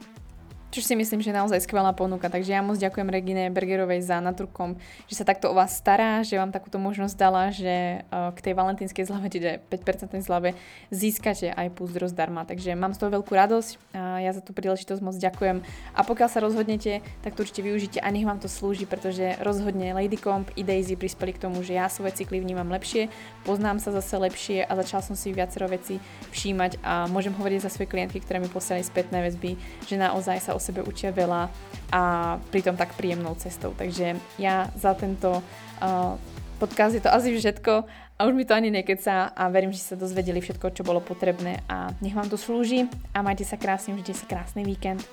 [0.71, 2.27] čo si myslím, že je naozaj skvelá ponuka.
[2.27, 4.75] Takže ja moc ďakujem Regine Bergerovej za Naturkom,
[5.07, 8.53] že sa takto o vás stará, že vám takúto možnosť dala, že e, k tej
[8.59, 10.59] valentínskej zlave, čiže 5% zlave,
[10.91, 12.43] získate aj púzdro zdarma.
[12.43, 15.63] Takže mám z toho veľkú radosť a ja za tú príležitosť moc ďakujem.
[15.95, 19.95] A pokiaľ sa rozhodnete, tak to určite využite a nech vám to slúži, pretože rozhodne
[19.95, 23.07] Lady Comp i Daisy prispeli k tomu, že ja svoje cykly vnímam lepšie,
[23.47, 26.03] poznám sa zase lepšie a začal som si viacero veci
[26.35, 29.55] všímať a môžem hovoriť za svoje klientky, ktoré mi posielali spätné väzby,
[29.87, 31.53] že naozaj sa o sebe učia veľa
[31.93, 32.03] a
[32.51, 33.77] pritom tak príjemnou cestou.
[33.77, 36.17] Takže ja za tento uh,
[36.57, 37.85] podcast je to asi všetko
[38.17, 41.61] a už mi to ani nekeca a verím, že sa dozvedeli všetko, čo bolo potrebné
[41.69, 45.05] a nech vám to slúži a majte sa krásne, užite si krásny víkend.